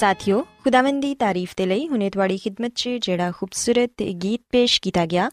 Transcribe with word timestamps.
ਸਾਥਿਓ, 0.00 0.46
ਖੁਦਾਵੰਦ 0.64 1.02
ਦੀ 1.02 1.14
ਤਾਰੀਫ 1.14 1.54
ਤੇ 1.56 1.66
ਲਈ 1.66 1.88
ਹੁਨੇ 1.88 2.10
ਤੁਹਾਡੀ 2.10 2.38
ਖidmat 2.38 2.72
'ਚ 2.74 2.88
ਜਿਹੜਾ 2.88 3.30
ਖੂਬਸੂਰਤ 3.30 4.02
ਗੀਤ 4.02 4.40
ਪੇਸ਼ 4.50 4.80
ਕੀਤਾ 4.80 5.06
ਗਿਆ, 5.06 5.30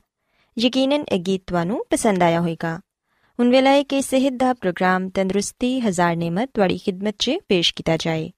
ਯਕੀਨਨ 0.60 1.04
ਇਹ 1.12 1.20
ਗੀਤ 1.20 1.44
ਤੁਹਾਨੂੰ 1.48 1.86
ਪਸੰਦ 1.90 2.24
ਆਇਆ 2.24 2.40
ਹੋਵੇਗਾ। 2.40 2.80
ਹੁਣ 3.40 3.50
ਵੇਲਾ 3.50 3.70
ਹੈ 3.70 3.84
ਕਿ 3.84 4.02
ਸਿਹਤ 4.02 4.34
ਦਾ 4.34 4.54
ਪ੍ਰੋਗਰਾਮ 4.54 5.10
ਤੰਦਰੁਸਤੀ 5.10 5.80
ਹਜ਼ਾਰ 5.80 6.16
ਨਿਮਤ 6.16 6.50
ਤੁਹਾਡੀ 6.54 6.78
ਖidmat 6.78 7.14
'ਚ 7.20 7.32
ਪੇਸ਼ 7.50 7.74
ਕੀਤਾ 7.76 7.98
ਜਾਏ। 7.98 8.32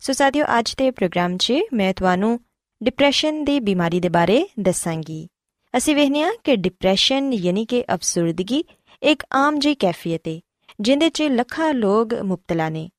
ਸੋ 0.00 0.12
ਸਾਥੀਓ, 0.12 0.44
ਅੱਜ 0.58 0.74
ਦੇ 0.74 0.90
ਪ੍ਰੋਗਰਾਮ 0.90 1.36
'ਚ 1.36 1.52
ਮੈਂ 1.72 1.94
ਤੁਹਾਨੂੰ 1.94 2.40
ਡਿਪਰੈਸ਼ਨ 2.82 3.44
ਦੀ 3.44 3.60
ਬਿਮਾਰੀ 3.60 4.00
ਦੇ 4.00 4.08
ਬਾਰੇ 4.08 4.46
ਦੱਸਾਂਗੀ। 4.60 5.28
ਅਸੀਂ 5.76 5.96
ਵੇਖਿਆ 5.96 6.32
ਕਿ 6.44 6.56
ਡਿਪਰੈਸ਼ਨ 6.56 7.32
ਯਾਨੀ 7.32 7.64
ਕਿ 7.64 7.84
ਅਫਸਰਦਗੀ 7.94 8.64
ਇੱਕ 9.02 9.22
ਆਮ 9.32 9.58
ਜਿਹੀ 9.58 9.74
ਕੈਫੀਅਤ 9.74 10.28
ਹੈ 10.28 10.40
ਜਿੰਦੇ 10.80 11.08
'ਚ 11.08 11.22
ਲੱਖਾਂ 11.22 11.74
ਲੋਕ 11.74 12.14
ਮੁਬਤਲਾ 12.14 12.68
ਨੇ। 12.68 12.90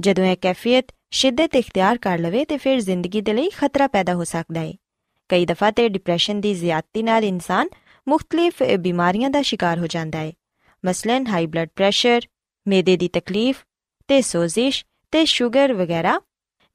ਜਦੋਂ 0.00 0.24
ਇਹ 0.24 0.36
ਕੈਫੀਅਤ 0.36 0.84
ਸ਼ਿੱਦਤ 1.12 1.54
ਇਖਤਿਆਰ 1.56 1.98
ਕਰ 1.98 2.18
ਲਵੇ 2.18 2.44
ਤੇ 2.44 2.56
ਫਿਰ 2.58 2.80
ਜ਼ਿੰਦਗੀ 2.80 3.20
ਦੇ 3.20 3.32
ਲਈ 3.32 3.50
ਖਤਰਾ 3.50 3.86
ਪੈਦਾ 3.86 4.14
ਹੋ 4.14 4.24
ਸਕਦਾ 4.24 4.60
ਹੈ 4.60 4.72
ਕਈ 5.28 5.46
ਦਫਾ 5.46 5.70
ਤੇ 5.70 5.88
ਡਿਪਰੈਸ਼ਨ 5.88 6.40
ਦੀ 6.40 6.54
ਜ਼ਿਆਦਤੀ 6.54 7.02
ਨਾਲ 7.02 7.24
ਇਨਸਾਨ 7.24 7.68
ਮੁxtਲਿਫ 8.08 8.62
ਬਿਮਾਰੀਆਂ 8.78 9.30
ਦਾ 9.30 9.42
ਸ਼ਿਕਾਰ 9.42 9.78
ਹੋ 9.78 9.86
ਜਾਂਦਾ 9.86 10.18
ਹੈ 10.18 10.32
ਮਸਲਨ 10.84 11.26
ਹਾਈ 11.26 11.46
ਬਲੱਡ 11.46 11.68
ਪ੍ਰੈਸ਼ਰ 11.76 12.20
ਮੇਦੇ 12.66 12.96
ਦੀ 12.96 13.08
ਤਕਲੀਫ 13.08 13.64
ਤੇ 14.08 14.20
ਸੋਜ਼ਿਸ਼ 14.22 14.84
ਤੇ 15.12 15.24
ਸ਼ੂਗਰ 15.24 15.72
ਵਗੈਰਾ, 15.72 16.20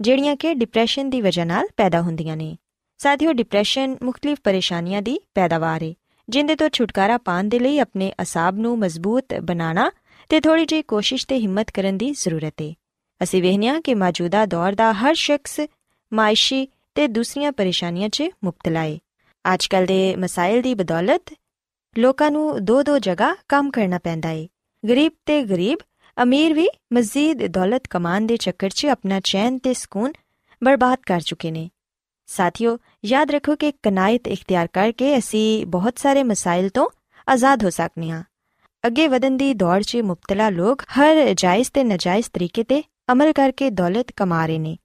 ਜਿਹੜੀਆਂ 0.01 0.35
ਕਿ 0.35 0.53
ਡਿਪਰੈਸ਼ਨ 0.53 1.09
ਦੀ 1.09 1.21
ਵਜ੍ਹਾ 1.21 1.45
ਨਾਲ 1.45 1.67
ਪੈਦਾ 1.77 2.01
ਹੁੰਦੀਆਂ 2.01 2.37
ਨੇ। 2.37 2.57
ਸਾਥੀਓ 2.97 3.33
ਡਿਪਰੈਸ਼ਨ 3.33 3.97
ਮੁxtਲਿਫ 4.03 4.37
ਪਰੇਸ਼ਾਨੀਆਂ 4.43 5.01
ਦੀ 5.01 5.19
ਪੈਦਾਵਾਰ 5.35 5.83
ਹੈ 5.83 5.93
ਜਿੰਦੇ 6.29 6.55
ਤੋਂ 6.55 6.69
ਛੁਟਕਾਰਾ 6.69 7.17
ਪਾਉਣ 7.17 7.43
ਦੇ 7.43 7.59
ਲਈ 7.59 7.79
ਆਪਣੇ 7.79 8.13
ਅਸਾਬ 8.21 8.57
ਨੂੰ 8.57 8.79
ਮਜ਼ਬੂਤ 8.79 9.33
ਬਣਾਉਣਾ 9.33 9.91
ਤੇ 10.29 10.39
ਥੋੜੀ 10.39 10.65
ਜਿਹੀ 10.65 10.81
ਕੋਸ਼ਿਸ਼ 10.81 11.27
ਤੇ 11.27 11.39
ਹਿੰਮਤ 11.39 11.71
ਕਰਨ 11.71 11.97
ਦੀ 11.97 12.11
ਜ਼ਰੂਰਤ 12.11 12.61
ਹੈ 12.61 12.73
ਅਸੀਂ 13.23 13.41
ਵੇਖਿਆ 13.41 13.79
ਕਿ 13.79 13.95
ਮੌਜੂਦਾ 13.95 14.45
ਦੌਰ 14.45 14.75
ਦਾ 14.75 14.93
ਹਰ 14.93 15.13
ਸ਼ਖਸ 15.13 15.59
ਮਾਇਸ਼ੀ 16.13 16.67
ਤੇ 16.95 17.07
ਦੂਸਰੀਆਂ 17.07 17.51
ਪਰੇਸ਼ਾਨੀਆਂ 17.51 18.09
'ਚ 18.09 18.23
ਮੁਬਤਲਾ 18.43 18.79
ਹੈ 18.79 18.97
ਅੱਜਕੱਲ 19.53 19.85
ਦੇ 19.85 20.15
ਮਸਾਇਲ 20.15 20.61
ਦੀ 20.61 20.73
ਬਦੌਲਤ 20.73 21.33
ਲੋਕਾਂ 21.97 22.31
ਨੂੰ 22.31 22.65
ਦੋ 22.65 22.83
ਦੋ 22.83 22.99
ਜਗ੍ਹਾ 22.99 23.35
ਕੰਮ 23.47 23.71
ਕਰਨਾ 23.71 23.99
ਪੈਂਦਾ 24.03 24.29
ਹੈ 24.29 24.47
ਗਰੀਬ 24.89 25.11
ਤੇ 25.25 25.43
ਗਰੀਬ, 25.43 25.77
ਅਮੀਰ 26.23 26.53
ਵੀ 26.53 26.69
ਮਜ਼ੀਦ 26.93 27.47
ਦੌਲਤ 27.47 27.87
ਕਮਾਉਣ 27.89 28.25
ਦੇ 28.25 28.37
ਚੱਕਰ 28.37 28.69
'ਚ 28.69 28.85
ਆਪਣਾ 28.85 29.19
ਚੈਨ 29.19 29.57
ਤੇ 29.57 29.73
ਸਕੂਨ 29.73 30.13
ਬਰਬਾਦ 30.63 30.97
ਕਰ 31.05 31.21
ਚੁੱਕੇ 31.21 31.51
ਨੇ। 31.51 31.69
ਸਾਥੀਓ, 32.25 32.77
ਯਾਦ 33.05 33.31
ਰੱਖੋ 33.31 33.55
ਕਿ 33.55 33.71
ਕਨਾਇਤ 33.71 34.27
ਇਖਤਿਆਰ 34.27 34.67
ਕਰਕੇ 34.73 35.17
ਅਸੀਂ 35.17 35.65
ਬਹੁਤ 35.65 35.99
ਸਾਰੇ 35.99 36.23
ਮਸਾਇਲ 36.23 36.69
ਤੋਂ 36.69 36.89
ਆਜ਼ਾਦ 37.29 37.63
ਹੋ 37.63 37.69
ਸਕਨੇ 37.69 38.09
ਹਾਂ। 38.09 38.23
ਅੱਗੇ 38.87 39.07
ਵਧਣ 39.07 39.37
ਦੀ 39.37 39.53
ਦੌੜ 39.53 39.81
'ਚ 39.81 39.97
ਮੁਬਤਲਾ 39.97 40.49
ਲੋਕ 40.49 40.81
ਹਰ 40.81 41.33
ਜਾਇਜ਼ 41.33 41.71
ਤੇ 41.73 41.83
ਨਜਾਇਜ਼ 41.83 42.29
ਤਰੀਕੇ 42.33 42.63
ਤੇ 42.63 42.83
ਅਮਲ 43.12 43.32
ਕਰਕੇ 43.32 43.70
ਦੌਲਤ 43.70 44.12
ਕਮਾ 44.16 44.46
ਰਹੇ 44.46 44.58
ਨੇ 44.58 44.76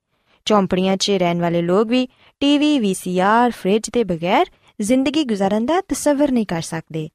ਚੌਂਪੜੀਆਂ 0.46 0.98
'ਚ 0.98 1.12
ਰਹਿਣ 1.12 1.42
ਵਾਲੇ 1.42 1.62
ਲੋਕ 1.62 1.88
ਵੀ 1.88 2.08
ਟੀਵੀ 2.40 2.80
ਵੀਸੀਆਰ 2.80 3.52
ਫ੍ਰਿਜ 3.52 3.90
ਦੇ 3.94 4.04
ਬਗੈਰ 4.04 4.46
ਜ਼ਿੰਦਗੀ 4.82 5.24
ਗੁਜ਼ਾਰਨ 5.24 5.66
ਦਾ 5.66 5.82
ਤਸਵਰ 5.82 6.32
ਨਹੀਂ 6.32 6.46
ਕਰ 6.46 6.62
ਸਕਦੇ 6.62 7.10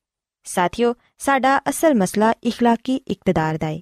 ਸਾਥੀਓ 0.47 0.95
ਸਾਡਾ 1.19 1.61
ਅਸਲ 1.69 1.95
ਮਸਲਾ 1.95 2.33
اخلاقی 2.49 2.99
ਇਕਤਦਾਰ 3.09 3.59
ਦਾ 3.59 3.67
ਹੈ 3.67 3.81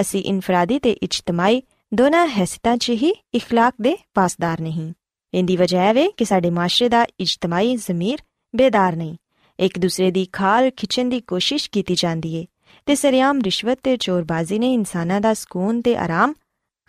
ਅਸੀਂ 0.00 0.22
ਇਨਫਰਾਦੀ 0.24 0.78
ਤੇ 0.78 0.90
ਇਜਤਮਾਈ 1.02 1.62
ਦੋਨਾਂ 1.94 2.26
ਹੈਸੀਅਤਾਂ 2.28 2.76
'ਚ 2.76 2.90
ਹੀ 2.90 3.12
اخلاق 3.36 3.82
ਦੇ 3.82 3.96
ਪਾਸਦਾਰ 4.14 4.60
ਨਹੀਂ 4.60 4.92
ਇੰਦੀ 5.34 5.56
ਵਜ੍ਹਾ 5.56 5.82
ਹੈ 5.82 6.06
ਕਿ 6.16 6.24
ਸਾਡੇ 6.24 6.50
ਮਾਸ਼ਰੇ 6.50 6.88
ਦਾ 6.88 7.06
ਇਜਤਮਾਈ 7.20 7.76
ਜ਼ਮੀਰ 7.76 8.18
ਬੇਦਾਰ 8.54 8.96
ਨਹੀਂ 8.96 9.16
ਇੱਕ 9.58 9.78
ਦੂਸਰੇ 9.78 10.10
ਦੀ 10.10 10.26
ਖਾਲ 10.32 10.70
ਖਿੱਚਣ 10.70 11.08
ਦੀ 11.08 11.20
ਕੋਸ਼ਿਸ਼ 11.20 11.70
ਕੀਤੀ 11.70 11.94
ਜਾਂਦੀ 11.94 12.34
ਏ 12.34 12.46
ਤੇ 12.86 12.94
ਸਰਿਆਮ 12.94 13.40
ਰਿਸ਼ਵਤ 13.40 13.78
ਤੇ 13.82 13.96
ਚੋਰਬਾਜ਼ੀ 13.96 14.58
ਨੇ 14.58 14.72
ਇਨਸਾਨਾਂ 14.74 15.20
ਦਾ 15.20 15.34
ਸਕੂਨ 15.34 15.80
ਤੇ 15.80 15.96
ਆਰਾਮ 15.96 16.34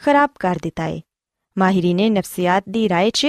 ਖਰਾਬ 0.02 0.30
ਕਰ 0.38 0.56
ਦਿੱਤਾ 0.62 0.86
ਏ। 0.86 1.00
ਮਾਹਿਰੀਨੇ 1.58 2.10
ਨਫਸੀਆਤ 2.10 2.64
ਦੀ 2.68 2.88
ਰਾਏ 2.88 3.10
'ਚ 3.10 3.26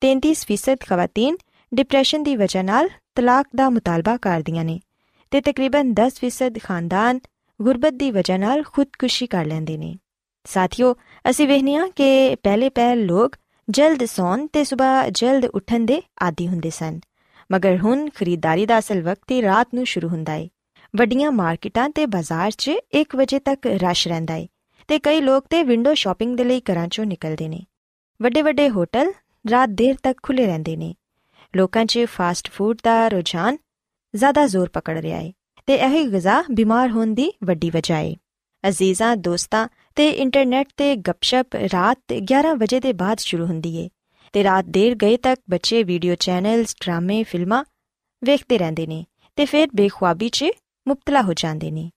33% 0.00 0.76
ਖਵਾਤੀਨ 0.88 1.36
ਡਿਪਰੈਸ਼ਨ 1.74 2.22
ਦੀ 2.22 2.36
ਵਜ੍ਹਾ 2.36 2.62
ਨਾਲ 2.62 2.88
ਤਲਾਕ 3.14 3.46
ਦਾ 3.56 3.70
ਮੁਤਾਲਬਾ 3.70 4.16
ਕਰਦੀਆਂ 4.16 4.64
ਨੇ 4.64 4.80
ਤੇ 5.30 5.40
ਤਕਰੀਬਨ 5.40 5.94
10% 5.94 6.58
ਖਾਨਦਾਨ 6.62 7.20
ਗੁਰਬਤ 7.62 7.92
ਦੀ 7.92 8.10
ਵਜ੍ਹਾ 8.10 8.36
ਨਾਲ 8.36 8.62
ਖੁਦਕੁਸ਼ੀ 8.62 9.26
ਕਰ 9.26 9.44
ਲੈਂਦੇ 9.44 9.76
ਨੇ। 9.76 9.94
ਸਾਥੀਓ, 10.44 10.94
ਅਸੀਂ 11.30 11.48
ਵੇਖਨੀਆ 11.48 11.88
ਕਿ 11.96 12.36
ਪਹਿਲੇ 12.42 12.68
ਪਹਿਲ 12.68 13.06
ਲੋਕ 13.06 13.36
ਜਲਦ 13.70 14.04
ਸੌਣ 14.04 14.46
ਤੇ 14.46 14.64
ਸਵੇਰ 14.64 15.10
ਜਲਦ 15.10 15.44
ਉੱਠਣ 15.44 15.80
ਦੇ 15.80 16.02
ਆਦੀ 16.22 16.48
ਹੁੰਦੇ 16.48 16.70
ਸਨ। 16.70 17.00
ਮਗਰ 17.52 17.76
ਹੁਣ 17.76 18.08
ਖਰੀਦਦਾਰੀ 18.10 18.66
ਦਾ 18.66 18.78
ਅਸਲ 18.78 19.02
ਵਕਤ 19.02 19.30
ਹੀ 19.30 19.42
ਰਾਤ 19.42 19.68
ਨੂੰ 19.74 19.86
ਸ਼ੁਰੂ 19.86 20.08
ਹੁੰਦਾ 20.08 20.34
ਏ। 20.34 20.48
ਵੱਡੀਆਂ 20.96 21.32
ਮਾਰਕੀਟਾਂ 21.32 21.90
ਤੇ 21.90 22.06
ਬਾਜ਼ਾਰ 22.06 22.50
'ਚ 22.50 22.70
1 22.94 23.16
ਵਜੇ 23.16 23.38
ਤੱਕ 23.38 23.66
ਰਸ਼ 23.66 24.08
ਰਹਿੰਦਾ 24.08 24.34
ਏ। 24.34 24.48
ਤੇ 24.88 24.98
ਕਈ 24.98 25.20
ਲੋਕ 25.20 25.46
ਤੇ 25.50 25.62
ਵਿੰਡੋ 25.62 25.94
ਸ਼ਾਪਿੰਗ 25.94 26.36
ਦੇ 26.36 26.44
ਲਈ 26.44 26.60
ਘਰਾਂ 26.60 26.84
'ਚੋਂ 26.84 27.04
ਨਿਕਲਦੇ 27.04 27.48
ਨੇ। 27.48 27.62
ਵੱਡੇ 28.22 28.42
ਵੱਡੇ 28.42 28.68
ਹੋਟਲ 28.70 29.12
ਰਾਤ 29.50 29.68
ਦੇਰ 29.68 29.94
ਤੱਕ 30.02 30.18
ਖੁੱਲੇ 30.22 30.46
ਰਹਿੰਦੇ 30.46 30.76
ਨੇ। 30.76 30.94
ਲੋਕਾਂ 31.56 31.84
'ਚ 31.84 32.04
ਫਾਸਟ 32.06 32.50
ਫੂਡ 32.50 32.78
ਦਾ 32.82 33.08
ਰੁਝਾਨ 33.08 33.58
ਜ਼ਿਆਦਾ 34.14 34.46
ਜ਼ੋਰ 34.46 34.68
ਪਕੜ 34.68 34.98
ਰਿਹਾ 34.98 35.18
ਏ 35.18 35.32
ਤੇ 35.66 35.74
ਇਹ 35.74 36.08
ਗਿਜ਼ਾ 36.08 36.42
ਬਿਮਾਰ 36.50 36.90
ਹੋਣ 36.90 37.14
ਦੀ 37.14 37.32
ਵੱਡੀ 37.44 37.70
ਵਜ੍ਹਾ 37.70 37.98
ਏ। 37.98 38.16
ਅਜ਼ੀਜ਼ਾਂ, 38.68 39.16
ਦੋਸਤਾਂ 39.16 39.68
ਤੇ 39.94 40.08
ਇੰਟਰਨੈਟ 40.08 40.66
ਤੇ 40.76 40.96
ਗੱਪਸ਼ਪ 40.96 41.56
ਰਾਤ 41.72 41.98
11 42.12 42.54
ਵਜੇ 42.54 42.80
ਦੇ 42.80 42.92
ਬਾਅਦ 42.92 43.18
ਸ਼ੁਰੂ 43.18 43.46
ਹੁੰਦੀ 43.46 43.76
ਏ 43.76 43.88
ਤੇ 44.32 44.44
ਰਾਤ 44.44 44.64
ਦੇਰ 44.64 44.94
ਗਏ 44.94 45.16
ਤੱਕ 45.16 45.40
ਬੱਚੇ 45.50 45.82
ਵੀਡੀਓ 45.82 46.14
ਚੈਨਲਸ 46.14 46.74
ਡਰਾਮੇ, 46.80 47.22
ਫਿਲਮਾਂ 47.22 47.64
ਵੇਖਦੇ 48.24 48.58
ਰਹਿੰਦੇ 48.58 48.86
ਨੇ 48.86 49.04
ਤੇ 49.36 49.44
ਫਿਰ 49.44 49.68
ਬੇਖੁਆਬੀ 49.74 50.28
'ਚ 50.28 50.44
ਮੁਬਤਲਾ 50.88 51.22
ਹੋ 51.22 51.32
ਜਾਂਦੇ 51.32 51.70
ਨੇ। 51.70 51.90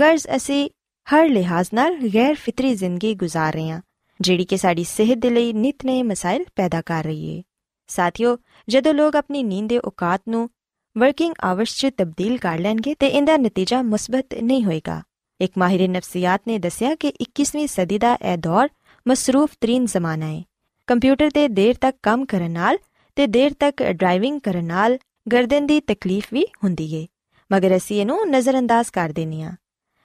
ਗਰਜ਼ 0.00 0.26
ਅਸੀਂ 0.36 0.70
ਹਰ 1.07 1.29
ਲਿਹਾਜ਼ 1.29 1.69
ਨਾਲ 1.73 1.95
ਗੈਰ 2.13 2.35
ਫਿਤਰੀ 2.35 2.73
ਜ਼ਿੰਦਗੀ 2.75 3.13
گزار 3.15 3.53
ਰਹੇ 3.53 3.69
ਹਾਂ 3.69 3.81
ਜਿਹੜੀ 4.19 4.45
ਕਿ 4.45 4.57
ਸਾਡੀ 4.57 4.83
ਸਿਹਤ 4.83 5.17
ਦੇ 5.17 5.29
ਲਈ 5.29 5.53
ਨਿਤ 5.53 5.85
ਨਵੇਂ 5.85 6.03
ਮਸਾਇਲ 6.03 6.43
ਪੈਦਾ 6.55 6.81
ਕਰ 6.81 7.03
ਰਹੀ 7.03 7.27
ਏ 7.27 7.41
ਸਾਥੀਓ 7.89 8.35
ਜਦੋਂ 8.67 8.93
ਲੋਕ 8.93 9.15
ਆਪਣੀ 9.15 9.43
ਨੀਂਦ 9.43 9.69
ਦੇ 9.69 9.79
ਔਕਾਤ 9.79 10.21
ਨੂੰ 10.27 10.49
ਵਰਕਿੰਗ 10.95 11.33
ਆਵਰਸ 11.43 11.75
'ਚ 11.75 11.89
ਤਬਦੀਲ 11.97 12.37
ਕਰ 12.37 12.59
ਲੈਣਗੇ 12.59 12.93
ਤੇ 12.99 13.07
ਇਹਦਾ 13.07 13.37
ਨਤੀਜਾ 13.37 13.81
ਮੁਸਬਤ 13.81 14.33
ਨਹੀਂ 14.33 14.63
ਹੋਏਗਾ 14.65 15.01
ਇੱਕ 15.39 15.57
ਮਾਹਿਰ 15.57 15.87
ਨਫਸੀਆਤ 15.89 16.41
ਨੇ 16.47 16.57
ਦੱਸਿਆ 16.59 16.93
ਕਿ 16.95 17.11
21ਵੀਂ 17.23 17.67
ਸਦੀ 17.67 17.97
ਦਾ 17.97 18.17
ਇਹ 18.23 18.37
ਦੌਰ 18.37 18.69
ਮਸਰੂਫ 19.05 19.55
ਤਰੀਨ 19.61 19.85
ਜ਼ਮਾਨਾ 19.85 20.27
ਹੈ 20.27 20.41
ਕੰਪਿਊਟਰ 20.87 21.29
ਤੇ 21.29 21.47
ਦੇਰ 21.47 21.75
ਤੱਕ 21.81 21.95
ਕੰਮ 22.03 22.25
ਕਰਨ 22.25 22.51
ਨਾਲ 22.51 22.77
ਤੇ 23.17 23.27
ਦੇਰ 23.27 23.53
ਤੱਕ 23.59 23.83
ਡਰਾਈਵਿੰਗ 23.83 24.39
ਕਰਨ 24.39 24.65
ਨਾਲ 24.65 24.97
ਗਰਦਨ 25.31 25.65
ਦੀ 25.65 25.79
ਤਕਲੀਫ 25.87 26.33
ਵੀ 26.33 26.45
ਹੁੰਦੀ 26.63 26.93
ਏ 26.95 27.05
ਮਗਰ 27.51 27.75
ਅਸੀਂ 27.77 27.99
ਇਹਨੂੰ 28.01 28.19
ਨਜ਼ਰਅੰਦਾਜ਼ 28.29 28.91
ਕਰ 28.91 29.11
ਦਿੰਨੇ 29.11 29.43
ਆ 29.43 29.51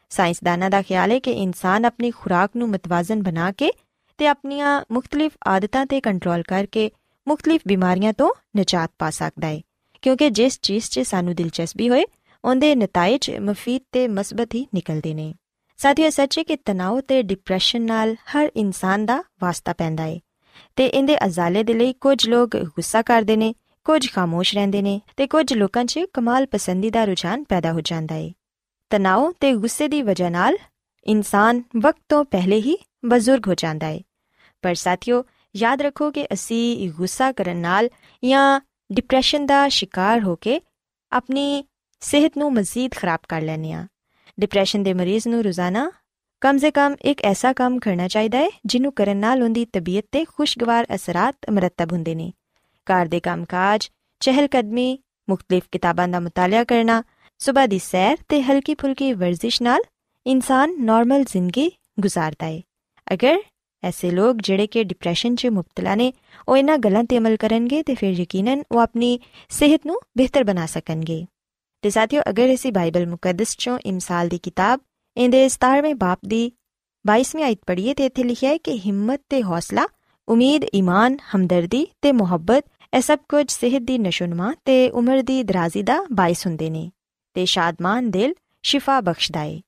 ਸਾਇੰਸਦਾਨਾਂ 0.09 0.69
ਦਾ 0.69 0.81
ਖਿਆਲ 0.81 1.11
ਹੈ 1.11 1.19
ਕਿ 1.19 1.31
ਇਨਸਾਨ 1.31 1.85
ਆਪਣੀ 1.85 2.11
ਖੁਰਾਕ 2.11 2.51
ਨੂੰ 2.55 2.69
ਮਤਵਾਜ਼ਨ 2.69 3.23
ਬਣਾ 3.23 3.51
ਕੇ 3.51 3.71
ਤੇ 4.17 4.27
ਆਪਣੀਆਂ 4.27 4.83
ਮੁxtਲਿਫ 4.91 5.31
ਆਦਤਾਂ 5.47 5.85
ਤੇ 5.85 6.01
ਕੰਟਰੋਲ 6.01 6.41
ਕਰਕੇ 6.41 6.91
ਮੁxtਲਿਫ 7.27 7.61
ਬਿਮਾਰੀਆਂ 7.67 8.13
ਤੋਂ 8.13 8.31
ਨਿਜਾਤ 8.55 8.91
ਪਾ 8.99 9.09
ਸਕਦਾ 9.09 9.47
ਹੈ। 9.47 9.61
ਕਿਉਂਕਿ 10.01 10.29
ਜਿਸ 10.29 10.59
ਚੀਜ਼ 10.61 10.85
'ਚ 10.85 10.99
ਸਾਨੂੰ 10.99 11.35
ਦਿਲਚਸਪੀ 11.35 11.89
ਹੋਏ, 11.89 12.03
ਉਹਦੇ 12.45 12.75
ਨਤੀਜੇ 12.75 13.39
ਮਫੀਦ 13.39 13.81
ਤੇ 13.91 14.07
ਮਸਬਤ 14.07 14.55
ਹੀ 14.55 14.67
ਨਿਕਲਦੇ 14.73 15.13
ਨੇ। 15.13 15.33
ਸਾਥੀਓ 15.77 16.09
ਸੱਚੇ 16.09 16.43
ਕਿ 16.43 16.55
ਤਣਾਅ 16.55 17.01
ਤੇ 17.01 17.21
ਡਿਪਰੈਸ਼ਨ 17.23 17.81
ਨਾਲ 17.81 18.13
ਹਰ 18.13 18.49
ਇਨਸਾਨ 18.55 19.05
ਦਾ 19.05 19.23
ਵਾਸਤਾ 19.41 19.73
ਪੈਂਦਾ 19.73 20.03
ਹੈ 20.03 20.19
ਤੇ 20.75 20.85
ਇਹਦੇ 20.85 21.25
ਅਜ਼ਾਲੇ 21.25 21.63
ਦੇ 21.63 21.73
ਲਈ 21.73 21.93
ਕੁਝ 21.93 22.29
ਲੋਕ 22.29 22.57
ਗੁੱਸਾ 22.57 23.01
ਕਰਦੇ 23.01 23.35
ਨੇ, 23.35 23.53
ਕੁਝ 23.85 24.11
ਖਾਮੋਸ਼ 24.11 24.55
ਰਹਿੰਦੇ 24.55 24.81
ਨੇ 24.81 25.01
ਤੇ 25.17 25.27
ਕੁਝ 25.27 25.53
ਲੋਕਾਂ 25.53 25.85
'ਚ 25.85 25.99
ਕਮਾਲ 26.13 26.45
ਪਸੰਦੀ 26.45 26.89
ਦਾ 26.89 27.05
ਰੁਝਾਨ 27.05 27.43
ਪੈਦਾ 27.43 27.71
ਹੋ 27.71 27.81
ਜਾਂਦਾ 27.81 28.15
ਹੈ। 28.15 28.31
ਤਣਾਅ 28.89 29.31
ਤੇ 29.39 29.53
ਗੁੱਸੇ 29.53 29.87
ਦੀ 29.87 30.01
ਵਜ੍ਹਾ 30.01 30.29
ਨਾਲ 30.29 30.57
ਇਨਸਾਨ 31.07 31.63
ਵਕਤ 31.77 32.01
ਤੋਂ 32.09 32.25
ਪਹਿਲੇ 32.25 32.61
ਹੀ 32.61 32.77
ਬਜ਼ੁਰਗ 33.05 33.47
ਹੋ 33.47 33.53
ਜਾਂਦਾ 33.53 33.87
ਹੈ। 33.87 33.99
ਪਰ 34.61 34.75
ਸਾਥੀਓ, 34.75 35.23
ਯਾਦ 35.55 35.81
ਰੱਖੋ 35.81 36.11
ਕਿ 36.11 36.27
ਅਸੀਂ 36.33 36.91
ਗੁੱਸਾ 36.91 37.31
ਕਰਨ 37.31 37.57
ਨਾਲ 37.57 37.89
ਜਾਂ 38.23 38.61
ਡਿਪਰੈਸ਼ਨ 38.91 39.45
ਦਾ 39.45 39.67
ਸ਼ਿਕਾਰ 39.67 40.23
ਹੋ 40.23 40.35
ਕੇ 40.35 40.61
ਆਪਣੀ 41.11 41.63
ਸਿਹਤ 41.99 42.37
ਨੂੰ 42.37 42.53
ਮਜ਼ੀਦ 42.53 42.91
ਖਰਾਬ 42.95 43.19
ਕਰ 43.29 43.41
ਲੈਂਦੇ 43.41 43.73
ਆ 43.73 43.87
ਡਿਪਰੈਸ਼ਨ 44.39 44.83
ਦੇ 44.83 44.93
ਮਰੀਜ਼ 44.93 45.27
ਨੂੰ 45.27 45.43
ਰੋਜ਼ਾਨਾ 45.43 45.91
ਕਮ 46.41 46.57
ਸੇ 46.57 46.71
ਕਮ 46.71 46.95
ਇੱਕ 47.01 47.21
ਐਸਾ 47.23 47.53
ਕੰਮ 47.53 47.79
ਕਰਨਾ 47.79 48.07
ਚਾਹੀਦਾ 48.07 48.37
ਹੈ, 48.37 48.49
ਜਿਹਨੂੰ 48.65 48.93
ਕਰਨ 48.93 49.17
ਨਾਲ 49.17 49.43
ਉਹਦੀ 49.43 49.65
ਤਬੀਅਤ 49.65 50.05
ਤੇ 50.11 50.25
ਖੁਸ਼ਗਵਾਰ 50.25 50.85
ਅਸਰਾਤ 50.95 51.35
ਮਰਤਬ 51.51 51.91
ਹੁੰਦੇ 51.91 52.15
ਨੇ। 52.15 52.33
ਘਰ 52.87 53.05
ਦੇ 53.05 53.19
ਕੰਮਕਾਜ, 53.19 53.89
ਚਹਿਲਕਦਮੀ 54.19 54.99
ਮੁxtਲਿਫ 55.29 55.63
ਕਿਤਾਬਾਂ 55.71 56.07
ਦਾ 56.07 56.19
ਮਤਾਲਿਆ 56.19 56.63
ਕਰਨਾ 56.63 57.03
ਸਵੇਰ 57.41 57.67
ਦੀ 57.67 57.79
ਸੈਰ 57.79 58.17
ਤੇ 58.29 58.41
ਹਲਕੀ 58.41 58.73
ਫੁਲਕੀ 58.73 59.13
ਵਰਜ਼ਿਸ਼ 59.13 59.61
ਨਾਲ 59.61 59.81
ਇਨਸਾਨ 60.25 60.73
ਨਾਰਮਲ 60.85 61.23
ਜ਼ਿੰਦਗੀ 61.23 61.71
ਗੁਜ਼ਾਰਦਾ 61.99 62.45
ਹੈ 62.45 62.61
ਅਗਰ 63.13 63.39
ਐਸੇ 63.83 64.11
ਲੋਕ 64.11 64.37
ਜਿਹੜੇ 64.41 64.67
ਕਿ 64.67 64.83
ਡਿਪਰੈਸ਼ਨ 64.83 65.35
'ਚ 65.35 65.47
ਮੁਬਤਲਾ 65.47 65.95
ਨੇ, 65.95 66.13
ਉਹ 66.49 66.57
ਇਹਨਾਂ 66.57 66.77
ਗੱਲਾਂ 66.77 67.03
ਤੇ 67.03 67.17
ਅਮਲ 67.17 67.37
ਕਰਨਗੇ 67.37 67.83
ਤੇ 67.83 67.95
ਫਿਰ 67.95 68.19
ਯਕੀਨਨ 68.19 68.63
ਉਹ 68.71 68.79
ਆਪਣੀ 68.79 69.19
ਸਿਹਤ 69.49 69.85
ਨੂੰ 69.85 69.99
ਬਿਹਤਰ 70.17 70.43
ਬਣਾ 70.43 70.65
ਸਕਣਗੇ। 70.65 71.25
ਤੇ 71.81 71.89
ਸਾਥੀਓ, 71.89 72.21
ਅਗਰ 72.29 72.53
ਅਸੀਂ 72.53 72.71
ਬਾਈਬਲ 72.71 73.07
ਮੁਕੱਦਸ 73.07 73.55
'ਚੋਂ 73.55 73.79
ਇਮਸਾਲ 73.85 74.29
ਦੀ 74.29 74.37
ਕਿਤਾਬ 74.37 74.79
ਇਹਦੇ 75.17 75.47
17ਵੇਂ 75.49 75.95
ਬਾਪ 75.95 76.19
ਦੀ 76.27 76.51
22ਵੀਂ 77.05 77.43
ਆਇਤ 77.43 77.59
ਪੜ੍ਹੀਏ 77.67 77.93
ਤੇ 77.93 78.05
ਇੱਥੇ 78.05 78.23
ਲਿਖਿਆ 78.23 78.49
ਹੈ 78.49 78.57
ਕਿ 78.57 78.79
ਹਿੰਮਤ 78.85 79.21
ਤੇ 79.29 79.43
ਹੌਸਲਾ, 79.43 79.87
ਉਮੀਦ, 80.27 80.65
ਈਮਾਨ, 80.75 81.17
ਹਮਦਰਦੀ 81.35 81.87
ਤੇ 82.01 82.11
ਮੁਹੱਬਤ, 82.11 82.63
ਇਹ 82.93 83.01
ਸਭ 83.01 83.19
ਕੁਝ 83.29 83.49
ਸਿਹਤ 83.51 83.81
ਦੀ 83.81 83.97
ਨਸ਼ੋਨਮਾ 83.97 84.53
ਤੇ 84.65 84.89
ਉਮਰ 84.89 85.21
ਦੀ 85.21 85.43
ਦਰਾਜ਼ੀ 85.43 85.83
ਦਾ 85.83 86.05
ਬਾਇਸ 86.13 86.47
ਹੁੰਦੇ 86.47 86.69
ਨੇ। 86.69 86.89
ਤੇ 87.36 87.44
ਸ਼ਾਦਮਾਨ 87.44 88.10
ਦਿਲ 88.10 88.34
ਸ਼ਿਫਾ 88.62 89.00
ਬਖਸ਼ਦਾ 89.00 89.42
ਏ 89.42 89.60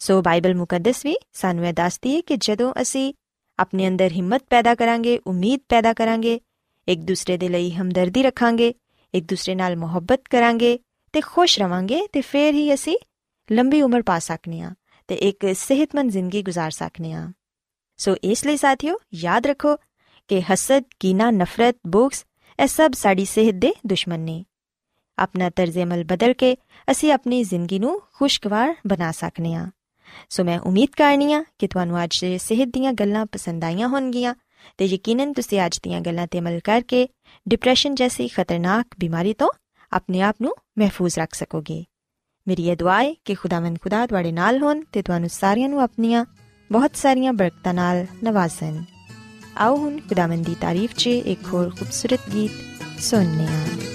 ਸੋ 0.00 0.20
ਬਾਈਬਲ 0.22 0.54
ਮੁਕੱਦਸ 0.54 1.04
ਵੀ 1.06 1.16
ਸਾਨੂੰ 1.32 1.66
ਇਹ 1.66 1.72
ਦੱਸਦੀ 1.72 2.14
ਹੈ 2.16 2.20
ਕਿ 2.20 2.36
ਜਦੋਂ 2.36 2.72
ਅਸੀਂ 2.82 3.12
ਆਪਣੇ 3.58 3.88
ਅੰਦਰ 3.88 4.12
ਹਿੰਮਤ 4.12 4.42
ਪੈਦਾ 4.50 4.74
ਕਰਾਂਗੇ 4.74 5.18
ਉਮੀਦ 5.26 5.60
ਪੈਦਾ 5.68 5.92
ਕਰਾਂਗੇ 5.92 6.40
ਇੱਕ 6.88 7.00
ਦੂਸਰੇ 7.00 7.36
ਦੇ 7.36 7.48
ਲਈ 7.48 7.70
ਹਮਦਰਦੀ 7.70 8.22
ਰੱਖਾਂਗੇ 8.22 8.72
ਇੱਕ 9.14 9.26
ਦੂਸਰੇ 9.26 9.54
ਨਾਲ 9.54 9.76
ਮੁਹੱਬਤ 9.76 10.20
ਕਰਾਂਗੇ 10.30 10.78
ਤੇ 11.14 11.20
ਖੁਸ਼ 11.20 11.58
ਰਵਾਂਗੇ 11.60 12.06
ਤੇ 12.12 12.20
ਫਿਰ 12.20 12.54
ਹੀ 12.54 12.74
ਅਸੀਂ 12.74 12.96
ਲੰਬੀ 13.48 13.82
ਉਮਰ 13.82 14.02
ਪਾ 14.02 14.18
ਸਕਨੇ 14.18 14.60
ਆ 14.60 14.74
ਤੇ 15.08 15.14
ਇੱਕ 15.14 15.46
ਸਿਹਤਮੰਦ 15.56 16.10
ਜ਼ਿੰਦਗੀ 16.10 16.42
گزار 16.42 16.70
ਸਕਨੇ 16.70 17.12
ਆ 17.12 17.32
ਸੋ 17.98 18.16
ਇਸ 18.22 18.46
ਲਈ 18.46 18.56
ਸਾਥੀਓ 18.56 18.98
ਯਾਦ 19.14 19.46
ਰੱਖੋ 19.46 19.76
ਕਿ 20.28 20.40
ਹਸਦ 20.52 20.84
ਕੀਨਾ 21.00 21.30
ਨਫ਼ਰਤ 21.30 21.76
ਬੁਗਸ 21.86 22.24
ਇਹ 22.58 22.66
ਸਭ 22.66 22.92
ਸਾਡੀ 22.92 23.24
ਸਿਹਤ 23.24 23.54
ਦੇ 23.54 23.72
ਦੁਸ਼ਮਣ 23.86 24.18
ਨੇ 24.18 24.44
ਆਪਣਾ 25.17 25.49
ਤਰਜ਼ 25.49 25.77
ਅਮਲ 25.79 26.03
ਬਦਲ 26.03 26.33
ਕੇ 26.33 26.55
ਅਸੀਂ 26.91 27.11
ਆਪਣੀ 27.11 27.43
ਜ਼ਿੰਦਗੀ 27.43 27.79
ਨੂੰ 27.79 27.99
ਖੁਸ਼ਗਵਾਰ 28.13 28.75
ਬਣਾ 28.87 29.11
ਸਕਨੇ 29.11 29.53
ਆ 29.55 29.69
ਸੋ 30.29 30.43
ਮੈਂ 30.43 30.59
ਉਮੀਦ 30.59 30.89
ਕਰਨੀ 30.97 31.33
ਆ 31.33 31.43
ਕਿ 31.59 31.67
ਤੁਹਾਨੂੰ 31.67 32.03
ਅੱਜ 32.03 32.19
ਦੇ 32.21 32.37
ਸਿਹਤ 32.37 32.67
ਦੀਆਂ 32.67 32.93
ਗੱਲਾਂ 32.93 33.25
ਪਸੰਦ 33.25 33.63
ਆਈਆਂ 33.63 33.87
ਹੋਣਗੀਆਂ 33.87 34.33
ਤੇ 34.77 34.85
ਯਕੀਨਨ 34.85 35.33
ਤੁਸੀਂ 35.33 35.65
ਅੱਜ 35.65 35.79
ਦੀਆਂ 35.83 36.01
ਗੱਲਾਂ 36.01 36.27
ਤੇ 36.27 36.39
ਅਮਲ 36.39 36.59
ਕਰਕੇ 36.59 37.07
ਡਿਪਰੈਸ਼ਨ 37.47 37.95
ਜੈਸੀ 37.95 38.27
ਖਤਰਨਾਕ 38.27 38.95
ਬਿਮਾਰੀ 38.99 39.33
ਤੋਂ 39.33 39.49
ਆਪਣੇ 39.91 40.21
ਆਪ 40.21 40.35
ਨੂੰ 40.41 40.55
ਮਹਿਫੂਜ਼ 40.79 41.19
ਰੱਖ 41.19 41.33
ਸਕੋਗੇ 41.33 41.83
ਮੇਰੀ 42.47 42.67
ਇਹ 42.69 42.75
ਦੁਆ 42.77 43.01
ਹੈ 43.03 43.13
ਕਿ 43.25 43.35
ਖੁਦਾਵੰਦ 43.35 43.77
ਖੁਦਾ 43.79 44.05
ਤੁਹਾਡੇ 44.07 44.31
ਨਾਲ 44.31 44.61
ਹੋਣ 44.63 44.83
ਤੇ 44.91 45.01
ਤੁਹਾਨੂੰ 45.01 45.29
ਸਾਰਿਆਂ 45.29 45.69
ਨੂੰ 45.69 45.81
ਆਪਣੀਆਂ 45.81 46.25
ਬਹੁਤ 46.69 46.95
ਸਾਰੀਆਂ 46.95 47.33
ਬਰਕਤਾਂ 47.33 47.73
ਨਾਲ 47.73 48.05
ਨਵਾਜ਼ਣ 48.23 48.83
ਆਓ 49.57 49.75
ਹੁਣ 49.77 49.99
ਖੁਦਾਵੰਦ 49.99 50.45
ਦੀ 50.45 50.55
ਤਾਰੀਫ 50.55 50.93
'ਚ 50.93 51.07
ਇੱਕ 51.07 51.47
ਹੋਰ 51.53 51.69
ਖੂਬਸੂਰਤ 51.69 52.29
ਗੀਤ 52.33 53.01
ਸੁਣਨੇ 53.01 53.47
ਆ 53.47 53.94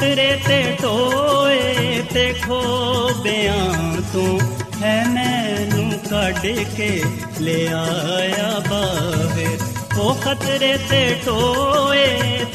ਉਹ 0.00 0.06
ਖਤਰੇ 0.06 0.38
ਤੇ 0.48 0.76
ਟੋਏ 0.82 2.02
ਤੇ 2.14 2.34
ਖੋਬਿਆਂ 2.46 4.02
ਤੂੰ 4.12 4.40
ਹੈ 4.82 5.04
ਮੈਨੂੰ 5.08 5.90
ਕੱਢ 6.10 6.46
ਕੇ 6.76 7.02
ਲੈ 7.40 7.66
ਆਇਆ 7.66 8.62
ਬਾਹਰ। 8.70 9.98
ਉਹ 9.98 10.14
ਖਤਰੇ 10.14 10.78
ਤੇ 10.90 11.16
ਟੋਏ 11.26 12.06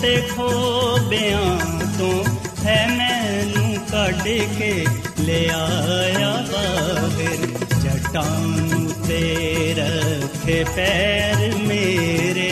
ਤੇ 0.01 0.23
ਖੋਬਿਆਂ 0.35 1.59
ਤੂੰ 1.97 2.25
ਹੈ 2.65 2.87
ਮੈਨੂੰ 2.87 3.75
ਕੱਢ 3.91 4.21
ਕੇ 4.57 4.85
ਲੈ 5.19 5.47
ਆਇਆ 5.53 6.45
ਬਾਹਰ। 6.51 7.35
ਜਟਾਂ 7.83 8.23
ਤੇ 9.07 9.75
ਰੱਖੇ 9.77 10.63
ਪੈਰ 10.75 11.55
ਮੇਰੇ 11.57 12.51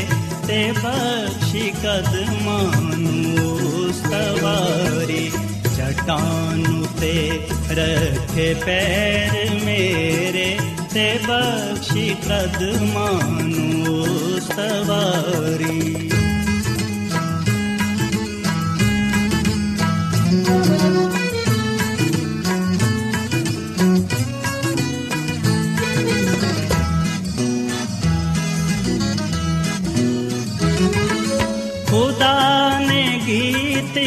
ਤੇ 0.53 0.71
ਬਖਸ਼ੀ 0.71 1.69
ਕਦਮਾਂ 1.83 2.91
ਨੂੰ 2.97 3.93
ਸਵਾਰੀ 3.93 5.31
ਚਟਾਨ 5.77 6.85
ਤੇ 7.01 7.39
ਰੱਖੇ 7.71 8.53
ਪੈਰ 8.53 9.49
ਮੇਰੇ, 9.65 10.59
ਤੇ 10.93 11.19
ਬਖਸ਼ੀ 11.27 12.15
ਕਦਮਾਂ 12.23 13.41
ਨੂੰ 13.43 14.05
ਸਵਾਰੀ। 14.41 16.09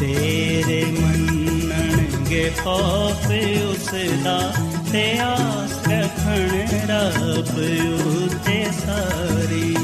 ਤੇਰੇ 0.00 0.84
ਮੰਨਣਗੇ 1.00 2.50
ਖੌਫ 2.64 3.26
ਉਸ 3.70 3.88
ਦਾ 4.24 4.54
ਤੇ 4.92 5.18
ਆਸ 5.18 5.88
ਰੱਖਣ 5.88 6.66
ਰੱਬ 6.88 7.58
ਉਤੇ 8.06 8.64
ਸਾਰੀ। 8.86 9.74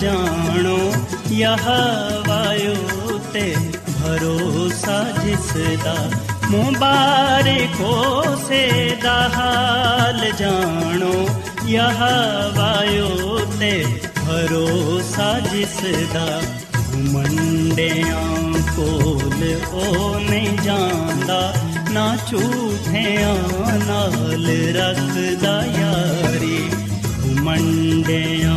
ਜਾਣੋ, 0.00 0.78
ਯਹ 1.30 1.68
ਵਾਯੂ 2.28 3.18
ਤੇ 3.32 3.54
ਭਰੋਸਾ 3.88 5.04
ਜਿਸ 5.24 5.52
ਦਾ, 5.84 5.94
ਮੁਬਾਰਕੋ 6.50 8.24
ਸੇ 8.48 8.96
ਦਾ 9.02 9.30
ਹਾਲ 9.34 10.32
ਜਾਣੋ। 10.38 11.28
ਯਹ 11.66 12.02
ਵਾਯੂ 12.56 13.38
ਤੇ 13.60 13.84
ਭਰੋਸਾ 14.26 15.40
ਜਿਸ 15.40 15.80
ਦਾ, 16.14 16.40
ਮੰਡਿਆਂ 17.12 18.52
ਕੋਲ 18.76 19.56
ਉਹ 19.72 20.20
ਨਹੀਂ 20.20 20.58
ਜਾਂਦਾ, 20.58 21.54
ਨਾ 21.90 22.16
ਝੂਠਿਆਂ 22.30 23.36
ਨਾਲ 23.86 24.46
ਰੱਖਦਾ 24.76 25.62
ਯਾਰੀ, 25.80 26.70
ਮੰਡਿਆਂ 27.42 28.56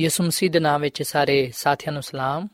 ਯਿਸੂ 0.00 0.24
ਮਸੀਹ 0.24 0.50
ਦੇ 0.50 0.60
ਨਾਮ 0.60 0.80
ਵਿੱਚ 0.80 1.02
ਸਾਰੇ 1.02 1.50
ਸਾਥੀਆਂ 1.54 1.92
ਨੂੰ 1.92 2.02
ਸਲਾਮ। 2.02 2.46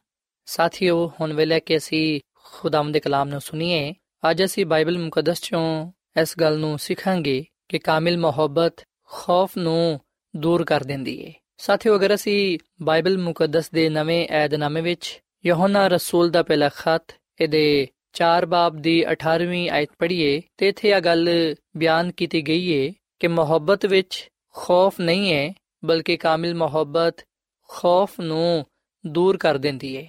ਸਾਥੀਓ, 0.48 1.12
ਹੁਣ 1.20 1.32
ਵੇਲੇ 1.32 1.58
ਕਿ 1.60 1.76
ਅਸੀਂ 1.76 2.20
ਖੁਦਾਮ 2.44 2.92
ਦੇ 2.92 3.00
ਕਲਾਮ 3.00 3.28
ਨੂੰ 3.28 3.40
ਸੁਣੀਏ, 3.40 3.94
ਅੱਜ 4.30 4.44
ਅਸੀਂ 4.44 4.64
ਬਾਈਬਲ 4.66 4.98
ਮੁਕੱਦਸ 4.98 5.40
ਚੋਂ 5.42 5.92
ਇਸ 6.20 6.34
ਗੱਲ 6.40 6.58
ਨੂੰ 6.58 6.78
ਸਿੱਖਾਂਗੇ 6.78 7.44
ਕਿ 7.68 7.78
ਕਾਮਿਲ 7.78 8.18
ਮੁਹੱਬਤ 8.18 8.82
ਖੌਫ 9.10 9.56
ਨੂੰ 9.58 10.00
ਦੂਰ 10.34 10.64
ਕਰ 10.64 10.84
ਦਿੰਦੀ 10.84 11.26
ਹੈ 11.26 11.32
ਸਾਥੀਓ, 11.58 11.96
ਅਗਰ 11.96 12.14
ਅਸੀਂ 12.14 12.58
ਬਾਈਬਲ 12.82 13.18
ਮੁਕੱਦਸ 13.18 13.70
ਦੇ 13.70 13.88
ਨਵੇਂ 13.88 14.26
ਏਧਨਾਮੇ 14.44 14.80
ਵਿੱਚ 14.80 15.20
ਯਹੋਨਾ 15.44 15.86
ਰਸੂਲ 15.88 16.30
ਦਾ 16.30 16.42
ਪਹਿਲਾ 16.42 16.68
ਖਤ 16.68 17.14
ਇਹਦੇ 17.40 17.86
4 18.12 18.46
ਬਾਬ 18.46 18.76
ਦੀ 18.76 19.04
18ਵੀਂ 19.12 19.68
ਆਇਤ 19.70 19.90
ਪੜ੍ਹੀਏ, 19.98 20.42
ਤੇ 20.56 20.68
ਇੱਥੇ 20.68 20.90
ਇਹ 20.90 21.00
ਗੱਲ 21.00 21.28
ਬਿਆਨ 21.76 22.10
ਕੀਤੀ 22.10 22.42
ਗਈ 22.42 22.66
ਹੈ 22.72 22.92
ਕਿ 23.20 23.28
ਮੁਹੱਬਤ 23.28 23.86
ਵਿੱਚ 23.86 24.28
ਖੌਫ 24.56 25.00
ਨਹੀਂ 25.00 25.32
ਹੈ 25.32 25.52
ਬਲਕਿ 25.84 26.16
ਕਾਮਿਲ 26.16 26.54
ਮੁਹੱਬਤ 26.54 27.24
ਖੌਫ 27.68 28.20
ਨੂੰ 28.20 28.64
ਦੂਰ 29.06 29.36
ਕਰ 29.36 29.58
ਦਿੰਦੀ 29.58 29.96
ਹੈ 29.96 30.06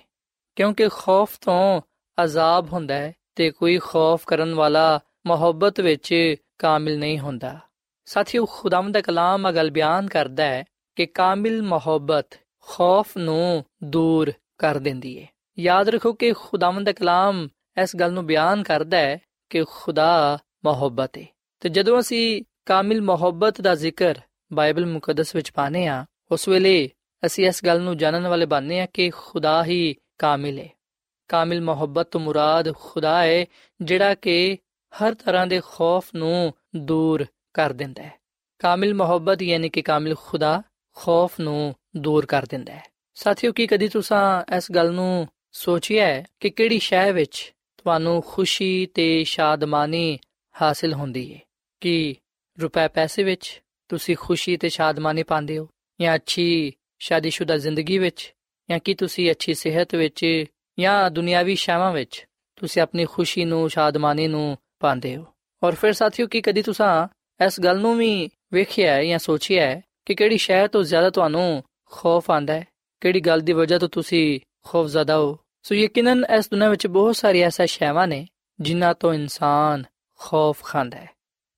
ਕਿਉਂਕਿ 0.55 0.89
ਖੌਫ 0.89 1.37
ਤੋਂ 1.41 1.81
ਅਜ਼ਾਬ 2.23 2.73
ਹੁੰਦਾ 2.73 2.93
ਹੈ 2.93 3.13
ਤੇ 3.35 3.51
ਕੋਈ 3.51 3.77
ਖੌਫ 3.77 4.23
ਕਰਨ 4.25 4.53
ਵਾਲਾ 4.53 4.99
ਮੁਹੱਬਤ 5.25 5.81
ਵਿੱਚ 5.81 6.35
ਕਾਮਿਲ 6.57 6.99
ਨਹੀਂ 6.99 7.19
ਹੁੰਦਾ। 7.19 7.59
ਸਾਥੀਓ 8.05 8.45
ਖੁਦਾਮ 8.45 8.91
ਦਾ 8.91 9.01
ਕਲਾਮ 9.01 9.49
ਅਗਲ 9.49 9.71
ਬਿਆਨ 9.71 10.07
ਕਰਦਾ 10.07 10.43
ਹੈ 10.43 10.63
ਕਿ 10.95 11.05
ਕਾਮਿਲ 11.05 11.61
ਮੁਹੱਬਤ 11.61 12.37
ਖੌਫ 12.61 13.17
ਨੂੰ 13.17 13.63
ਦੂਰ 13.83 14.31
ਕਰ 14.57 14.79
ਦਿੰਦੀ 14.79 15.21
ਹੈ 15.21 15.27
ਯਾਦ 15.59 15.89
ਰੱਖੋ 15.89 16.13
ਕਿ 16.13 16.33
ਖੁਦਾਮ 16.33 16.83
ਦਾ 16.83 16.91
ਕਲਾਮ 16.91 17.47
ਇਸ 17.81 17.95
ਗੱਲ 17.95 18.13
ਨੂੰ 18.13 18.25
ਬਿਆਨ 18.25 18.63
ਕਰਦਾ 18.63 18.97
ਹੈ 18.97 19.17
ਕਿ 19.49 19.63
ਖੁਦਾ 19.63 20.37
ਮੁਹੱਬਤ 20.65 21.17
ਹੈ 21.17 21.25
ਤੇ 21.59 21.69
ਜਦੋਂ 21.69 21.99
ਅਸੀਂ 21.99 22.43
ਕਾਮਿਲ 22.65 23.01
ਮੁਹੱਬਤ 23.01 23.61
ਦਾ 23.61 23.75
ਜ਼ਿਕਰ 23.75 24.19
ਬਾਈਬਲ 24.53 24.85
ਮੁਕੱਦਸ 24.85 25.35
ਵਿੱਚ 25.35 25.51
ਪਾਨੇ 25.51 25.87
ਆ 25.87 26.05
ਉਸ 26.31 26.47
ਵੇਲੇ 26.47 26.89
ਅਸੀਂ 27.25 27.47
ਇਸ 27.47 27.65
ਗੱਲ 27.65 27.81
ਨੂੰ 27.81 27.97
ਜਾਣਨ 27.97 28.27
ਵਾਲੇ 28.27 28.45
ਬਣਨੇ 28.45 28.79
ਆ 28.79 28.86
ਕਿ 28.86 29.09
ਖੁਦਾ 29.09 29.65
ਹੀ 29.65 29.95
ਕਾਮਿਲ 30.17 30.59
ਹੈ। 30.59 30.69
ਕਾਮਿਲ 31.27 31.62
ਮੁਹੱਬਤ 31.62 32.07
ਤੋਂ 32.07 32.21
ਮੁਰਾਦ 32.21 32.74
ਖੁਦਾ 32.75 33.24
ਹੈ, 33.24 33.45
ਜਿਹੜਾ 33.81 34.15
ਕਿ 34.15 34.57
ਹਰ 34.93 35.13
ਤਰ੍ਹਾਂ 35.13 35.47
ਦੇ 35.47 35.62
ਖੌਫ 35.65 36.15
ਨੂੰ 36.15 36.53
ਦੂਰ 36.75 37.25
ਕਰ 37.53 37.74
ਦਿੰਦਾ 37.74 38.03
ਹੈ। 38.03 38.13
ਕਾਮਿਲ 38.59 38.93
ਮੁਹੱਬਤ 38.93 39.43
ਯਾਨੀ 39.43 39.69
ਕਿ 39.69 39.81
ਕਾਮਿਲ 39.81 40.15
ਖੁਦਾ 40.15 40.63
ਖੌਫ 40.95 41.39
ਨੂੰ 41.39 41.75
ਦੂਰ 41.97 42.25
ਕਰ 42.25 42.45
ਦਿੰਦਾ 42.45 42.74
ਹੈ। 42.74 42.83
ਸਾਥੀਓ, 43.15 43.51
ਕੀ 43.51 43.67
ਕਦੀ 43.67 43.88
ਤੁਸੀਂ 43.88 44.55
ਇਸ 44.57 44.71
ਗੱਲ 44.71 44.91
ਨੂੰ 44.91 45.27
ਸੋਚਿਆ 45.51 46.05
ਹੈ 46.05 46.25
ਕਿ 46.39 46.50
ਕਿਹੜੀ 46.50 46.79
ਸ਼ੈ 46.79 47.12
ਵਿੱਚ 47.12 47.53
ਤੁਹਾਨੂੰ 47.77 48.24
ਖੁਸ਼ੀ 48.27 48.86
ਤੇ 48.86 49.24
ਸ਼ਾਦਮਾਨੀ 49.24 50.19
ਹਾਸਲ 50.62 50.93
ਹੁੰਦੀ 50.93 51.33
ਹੈ? 51.33 51.39
ਕਿ 51.81 52.15
ਰੁਪਏ 52.62 52.88
ਪੈਸੇ 52.88 53.24
ਵਿੱਚ 53.24 53.62
ਤੁਸੀਂ 53.88 54.15
ਖੁਸ਼ੀ 54.19 54.57
ਤੇ 54.57 54.69
ਸ਼ਾਦਮਾਨੀ 54.69 55.24
ਪਾਉਂਦੇ 55.24 55.57
ਹੋ 55.57 55.69
ਜਾਂ 56.01 56.15
ਅੱਛੀ 56.15 56.74
ਸ਼ਾਦੀशुदा 56.99 57.57
ਜ਼ਿੰਦਗੀ 57.57 57.97
ਵਿੱਚ, 57.97 58.33
ਜਾਂ 58.69 58.79
ਕਿ 58.79 58.93
ਤੁਸੀਂ 58.93 59.31
ਅੱਛੀ 59.31 59.53
ਸਿਹਤ 59.53 59.95
ਵਿੱਚ, 59.95 60.45
ਜਾਂ 60.79 61.11
ਦੁਨਿਆਵੀ 61.11 61.55
ਸ਼ਾਵਾਂ 61.55 61.91
ਵਿੱਚ, 61.91 62.27
ਤੁਸੀਂ 62.55 62.81
ਆਪਣੀ 62.81 63.05
ਖੁਸ਼ੀ 63.05 63.45
ਨੂੰ, 63.45 63.69
ਸ਼ਾਦਮਾਨੀ 63.69 64.27
ਨੂੰ 64.27 64.57
ਪਾਉਂਦੇ 64.79 65.15
ਹੋ? 65.15 65.25
ਔਰ 65.63 65.75
ਫਿਰ 65.75 65.93
ਸਾਥੀਓ, 65.93 66.27
ਕੀ 66.27 66.41
ਕਦੀ 66.41 66.61
ਤੁਸੀਂ 66.61 67.07
ਇਸ 67.45 67.61
ਗੱਲ 67.61 67.79
ਨੂੰ 67.79 67.97
ਵੀ 67.97 68.29
ਵੇਖਿਆ 68.53 68.93
ਹੈ 68.93 69.03
ਜਾਂ 69.03 69.19
ਸੋਚਿਆ 69.19 69.65
ਹੈ 69.65 69.81
ਕਿ 70.05 70.15
ਕਿਹੜੀ 70.15 70.37
ਸ਼ੈ 70.37 70.67
ਤੋਂ 70.67 70.83
ਜ਼ਿਆਦਾ 70.83 71.09
ਤੁਹਾਨੂੰ 71.09 71.63
ਖੌਫ 71.91 72.31
ਆਂਦਾ 72.31 72.53
ਹੈ? 72.53 72.67
ਕਿਹੜੀ 73.01 73.19
ਗੱਲ 73.19 73.41
ਦੀ 73.41 73.53
ਵਜ੍ਹਾ 73.53 73.79
ਤੋਂ 73.79 73.89
ਤੁਸੀਂ 73.89 74.39
ਖੌਫ 74.65 74.88
ਜ਼ਦਾ 74.88 75.17
ਹੋ? 75.17 75.39
ਸੋ 75.63 75.75
ਯਕੀਨਨ 75.75 76.25
ਇਸ 76.38 76.49
ਦੁਨੀਆਂ 76.49 76.69
ਵਿੱਚ 76.69 76.88
ਬਹੁਤ 76.88 77.15
ਸਾਰੀ 77.15 77.39
ਐਸਾ 77.39 77.65
ਸ਼ੈਵਾਂ 77.65 78.07
ਨੇ 78.07 78.27
ਜਿਨ੍ਹਾਂ 78.60 78.93
ਤੋਂ 78.93 79.13
ਇਨਸਾਨ 79.13 79.83
ਖੌਫ 80.19 80.63
ਖਾਂਦਾ 80.63 80.97
ਹੈ। 80.97 81.10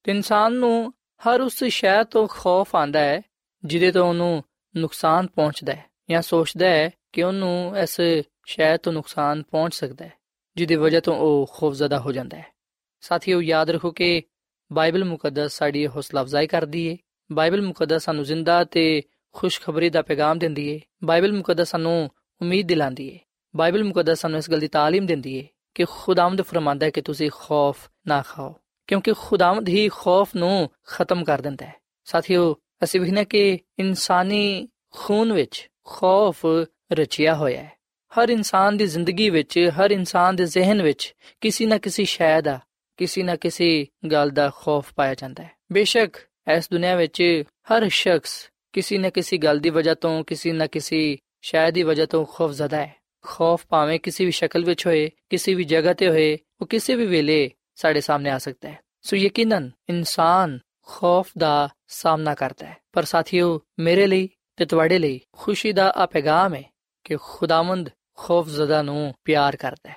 ਤੇ 0.04 0.12
ਇਨਸਾਨ 0.12 0.54
ਨੂੰ 0.54 0.94
ਹਰ 0.94 1.42
ਉਸ 1.42 1.64
ਸ਼ੈ 1.64 2.04
ਤੋਂ 2.04 2.28
ਖੌਫ 2.28 2.76
ਆਂਦਾ 2.76 3.00
ਹੈ 3.00 3.22
ਜਿਹਦੇ 3.66 3.92
ਤੋਂ 3.92 4.10
ਉਹਨੂੰ 4.10 4.44
ਨੁਕਸਾਨ 4.76 5.28
ਪਹੁੰਚਦਾ 5.28 5.74
ਹੈ 5.74 5.86
ਜਾਂ 6.10 6.22
ਸੋਚਦਾ 6.22 6.66
ਹੈ 6.66 6.90
ਕਿ 7.14 7.24
ਉਹਨੂੰ 7.24 7.78
ਇਸ 7.78 8.02
ਸ਼ੈ 8.46 8.76
ਤੋਂ 8.78 8.94
ਨੁਕਸਾਨ 8.94 9.44
ਪਹੁੰਚ 9.44 9.76
ਸਕਦਾ 9.76 10.06
ਹੈ, 10.06 10.14
ਜਿਹਦੀ 10.58 10.76
ਵਜ੍ਹਾ 10.76 11.00
ਤੋਂ 11.00 11.16
ਉਹ 11.16 11.52
ਖੌਫਜ਼ਦਾ 11.54 12.00
ਹੋ 12.00 12.12
ਜਾਂਦਾ 12.12 12.38
ਹੈ। 12.38 12.46
ਸਾਥੀਓ, 13.02 13.42
ਯਾਦ 13.42 13.70
ਰੱਖੋ 13.70 13.92
ਕਿ 13.92 14.22
ਬਾਈਬਲ 14.72 15.04
ਮੁਕੱਦਸ 15.04 15.58
ਸਾਡੀ 15.58 15.88
ਹੌਸਲਾ 15.88 16.22
ਅਫਜ਼ਾਈ 16.22 16.48
ਕਰਦੀ 16.48 16.90
ਹੈ 16.90 16.98
ਬਾਈਬਲ 17.32 17.62
ਮੁਕੱਦਸ 17.62 18.04
ਸਾਨੂੰ 18.04 18.24
ਜ਼ਿੰਦਾ 18.24 18.64
ਤੇ 18.64 19.02
ਖੁਸ਼ਖਬਰੀ 19.36 19.90
ਦਾ 19.90 20.02
ਪੈਗਾਮ 20.02 20.40
ਦਿੰਦੀ 20.40 20.74
ਹੈ 20.74 20.80
ਬਾਈਬਲ 21.04 21.34
ਮੁਕੱਦਸ 21.34 21.70
ਸਾਨੂੰ 21.70 22.10
ਉਮੀਦ 22.42 22.68
ਦਿਲਾਉਂਦੀ 22.68 23.14
ਹੈ 23.14 23.20
ਬਾਈਬਲ 23.56 23.84
ਮੁਕੱਦਸ 23.84 24.20
ਸਾਨੂੰ 24.20 24.38
ਇਸ 24.40 24.50
ਗੱਲ 24.52 24.60
ਦੀ 24.60 24.68
ਤਾਲੀਮ 24.68 25.06
ਦਿੰਦੀ 25.06 25.40
ਹੈ 25.42 25.48
ਕਿ 25.76 25.86
ਖੁਦਾਵੰਦ 25.90 26.42
ਫਰਮਾਂਦਾ 26.42 26.86
ਹੈ 26.86 26.92
ਕਿ 26.92 27.02
ਤੁਸੀਂ 27.02 27.30
ਖੌਫ 27.34 27.90
ਨਾ 28.08 28.22
ਖਾਓ, 28.22 28.56
ਕਿਉਂਕਿ 28.88 29.14
ਖੁਦਾਵੰਦ 29.18 29.70
ਹੀ 29.70 29.90
ਖੌਫ 29.90 30.36
ਨੂੰ 30.36 30.70
ਖਤਮ 30.88 31.24
ਕਰ 31.24 31.42
ਦਿੰਦਾ 31.42 31.66
ਹੈ। 31.66 31.76
ਸਾਥੀਓ 32.06 32.56
ਅਸੀਂ 32.84 33.02
ਵੇਖਨੇ 33.02 33.26
ਕਿ 33.26 33.60
ਇਨਸਾਨੀ 33.80 34.68
ਖੂਨ 34.92 35.34
ਵਿੱਚ 35.34 35.70
ਖੌਫ 35.86 36.46
ਰਚਿਆ 36.92 37.36
ਹੋਇਆ 37.36 37.64
ਹੈ। 37.64 37.72
ਹਰ 38.12 38.30
ਇਨਸਾਨ 38.30 38.78
ਦੀ 38.78 38.88
ਜ਼ਿੰਦਗੀ 38.88 39.30
ਵਿੱਚ, 39.30 39.72
ਹਰ 39.80 39.92
ਇਨਸਾਨ 39.92 40.36
ਦੇ 40.36 40.46
ਜ਼ਿਹਨ 40.46 40.82
ਵਿੱਚ 40.82 41.16
ਕਿਸੇ 41.42 41.66
ਨਾ 41.66 41.78
ਕਿਸੇ 41.78 42.04
ਸ਼ੈ 42.04 42.42
ਦਾ, 42.42 42.60
ਕਿਸੇ 42.98 43.24
ਨਾ 43.24 43.36
ਕਿਸੇ 43.36 43.88
ਗੱਲ 44.12 44.30
ਦਾ 44.30 44.52
ਖੌਫ 44.56 44.94
ਪਾਇਆ 44.96 45.16
ਜਾਂਦਾ 45.16 45.44
ਹੈ। 45.44 45.52
ਬੇਸ਼ੱਕ 45.72 46.18
ਇਸ 46.58 46.70
ਦੁਨੀਆ 46.72 46.96
ਵਿੱਚ 46.96 47.44
ਹਰ 47.74 47.90
ਸ਼ਖਸ 47.90 48.50
ਕਿਸੇ 48.74 48.98
ਨਾ 48.98 49.10
ਕਿਸੇ 49.10 49.38
ਗੱਲ 49.38 49.60
ਦੀ 49.60 49.70
ਵਜ੍ਹਾ 49.70 49.94
ਤੋਂ, 49.94 50.24
ਕਿਸੇ 50.24 50.52
ਨਾ 50.52 50.68
ਕਿਸੇ 50.68 51.18
ਸ਼ੈ 51.42 51.72
ਦੀ 51.72 51.84
ਵਜ੍ਹਾ 51.84 52.06
ਤੋਂ 52.06 52.26
ਖੌਫ 52.26 52.52
ਜ਼ਦਾ 52.52 52.78
ਹੈ। 52.78 52.96
ਖੌਫ 53.26 53.66
ਭਾਵੇਂ 53.70 54.00
ਕਿਸੇ 54.00 54.26
ਵੀ 54.26 54.32
ਸ਼ਕਲ 54.32 54.66
ਵਿੱਚ 54.66 54.88
ਹੋਏ, 54.88 55.12
ਕਿਸੇ 55.30 55.54
ਵੀ 55.54 55.64
ਜਗ੍ਹਾ 55.64 55.94
ਤੇ 55.94 56.10
ਹੋਏ, 56.10 56.38
ਉਹ 56.62 56.68
ਕਿਸੇ 56.68 56.96
ਵੀ 56.96 57.06
ਵੇਲੇ 57.06 57.52
ਸਾਡੇ 57.76 58.02
ਸਾਹਮਣੇ 58.02 58.30
ਆ 58.30 58.38
ਸਕਦਾ 58.38 58.70
ਹੈ। 58.70 58.80
ਸੋ 59.02 59.16
ਯਕੀਨਨ 59.16 59.72
ਇਨਸਾਨ 59.90 60.60
ਖੌਫ 60.90 61.32
ਦਾ 61.38 61.70
ਸਾਹਮਣਾ 61.88 62.34
ਕਰਦਾ 62.34 62.66
ਹੈ। 62.66 62.78
ਪਰ 62.94 63.04
ਸਾਥੀਓ, 63.04 63.62
ਮੇਰੇ 63.80 64.08
ਲਈ 64.08 64.30
ਤੇ 64.56 64.66
ਤੁਹਾਡੇ 64.66 65.00
ਲਈ 65.00 65.22
ਖੁਸ਼ੀ 65.32 65.72
ਦਾ 65.72 65.94
ਆ 65.96 66.06
ਪੈਗਾਮ 66.06 66.56
ਹੈ 66.56 66.64
ਕਿ 67.04 67.18
ਖੁਦਾਵੰਦ 67.22 67.90
ਖੌਫ 68.18 68.48
ਜ਼ਦਾ 68.48 68.82
ਨੂੰ 68.82 69.14
ਪਿਆਰ 69.24 69.56
ਕਰਦਾ 69.56 69.90
ਹੈ। 69.90 69.96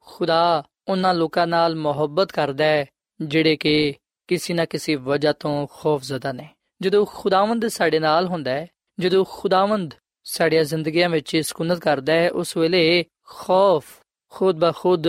ਖੁਦਾ 0.00 0.64
ਉਹਨਾਂ 0.88 1.14
ਲੋਕਾਂ 1.14 1.46
ਨਾਲ 1.46 1.76
ਮੁਹੱਬਤ 1.76 2.32
ਕਰਦਾ 2.32 2.64
ਹੈ 2.64 2.86
ਜਿਹੜੇ 3.20 3.56
ਕਿ 3.56 3.94
ਕਿਸੇ 4.28 4.54
ਨਾ 4.54 4.64
ਕਿਸੇ 4.64 4.94
ਵਜ੍ਹਾ 4.94 5.32
ਤੋਂ 5.32 5.66
ਖੌਫ 5.66 6.02
ਜ਼ਦਾ 6.02 6.32
ਨੇ। 6.32 6.48
ਜਦੋਂ 6.82 7.06
ਖੁਦਾਵੰਦ 7.06 7.66
ਸਾਡੇ 7.66 7.98
ਨਾਲ 7.98 8.26
ਹੁੰਦਾ 8.26 8.50
ਹੈ, 8.50 8.66
ਜਦੋਂ 8.98 9.24
ਖੁਦਾਵੰਦ 9.28 9.94
ਸਾਡੀਆਂ 10.24 10.64
ਜ਼ਿੰਦਗੀਆਂ 10.64 11.08
ਵਿੱਚ 11.08 11.36
ਸਕੂਨਤ 11.36 11.78
ਕਰਦਾ 11.78 12.12
ਹੈ, 12.12 12.30
ਉਸ 12.30 12.56
ਵੇਲੇ 12.56 13.04
ਖੌਫ 13.24 13.86
ਖੁਦ 14.30 14.58
ਬਖੁਦ 14.58 15.04